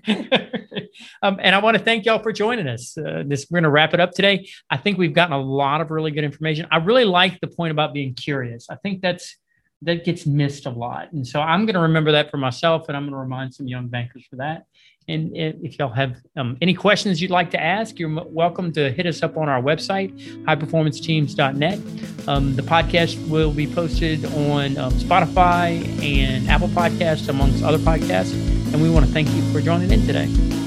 um, 1.22 1.38
and 1.40 1.54
I 1.54 1.58
want 1.58 1.76
to 1.76 1.82
thank 1.82 2.06
y'all 2.06 2.22
for 2.22 2.32
joining 2.32 2.66
us. 2.66 2.96
Uh, 2.96 3.22
this 3.26 3.46
we're 3.50 3.56
going 3.56 3.64
to 3.64 3.70
wrap 3.70 3.92
it 3.92 4.00
up 4.00 4.12
today. 4.12 4.48
I 4.70 4.78
think 4.78 4.96
we've 4.96 5.14
gotten 5.14 5.34
a 5.34 5.40
lot 5.40 5.80
of 5.80 5.90
really 5.90 6.12
good 6.12 6.24
information. 6.24 6.66
I 6.70 6.78
really 6.78 7.04
like 7.04 7.40
the 7.40 7.48
point 7.48 7.72
about 7.72 7.92
being 7.92 8.14
curious. 8.14 8.68
I 8.70 8.76
think 8.76 9.02
that's 9.02 9.36
that 9.82 10.04
gets 10.04 10.26
missed 10.26 10.66
a 10.66 10.70
lot. 10.70 11.12
And 11.12 11.26
so 11.26 11.40
I'm 11.40 11.66
going 11.66 11.74
to 11.74 11.80
remember 11.80 12.12
that 12.12 12.30
for 12.30 12.36
myself 12.36 12.88
and 12.88 12.96
I'm 12.96 13.02
going 13.04 13.12
to 13.12 13.18
remind 13.18 13.52
some 13.52 13.66
young 13.66 13.88
bankers 13.88 14.24
for 14.30 14.36
that. 14.36 14.64
And 15.08 15.30
if 15.34 15.78
y'all 15.78 15.92
have 15.92 16.16
um, 16.36 16.56
any 16.60 16.74
questions 16.74 17.20
you'd 17.20 17.30
like 17.30 17.50
to 17.52 17.62
ask, 17.62 17.98
you're 17.98 18.24
welcome 18.24 18.72
to 18.72 18.90
hit 18.90 19.06
us 19.06 19.22
up 19.22 19.36
on 19.36 19.48
our 19.48 19.60
website, 19.60 20.16
highperformanceteams.net. 20.44 22.28
Um, 22.28 22.54
the 22.54 22.62
podcast 22.62 23.28
will 23.28 23.52
be 23.52 23.66
posted 23.66 24.24
on 24.26 24.78
um, 24.78 24.92
Spotify 24.92 25.82
and 26.02 26.48
Apple 26.48 26.68
Podcasts, 26.68 27.28
amongst 27.28 27.62
other 27.62 27.78
podcasts. 27.78 28.32
And 28.72 28.80
we 28.80 28.90
want 28.90 29.06
to 29.06 29.12
thank 29.12 29.28
you 29.30 29.42
for 29.52 29.60
joining 29.60 29.90
in 29.90 30.06
today. 30.06 30.61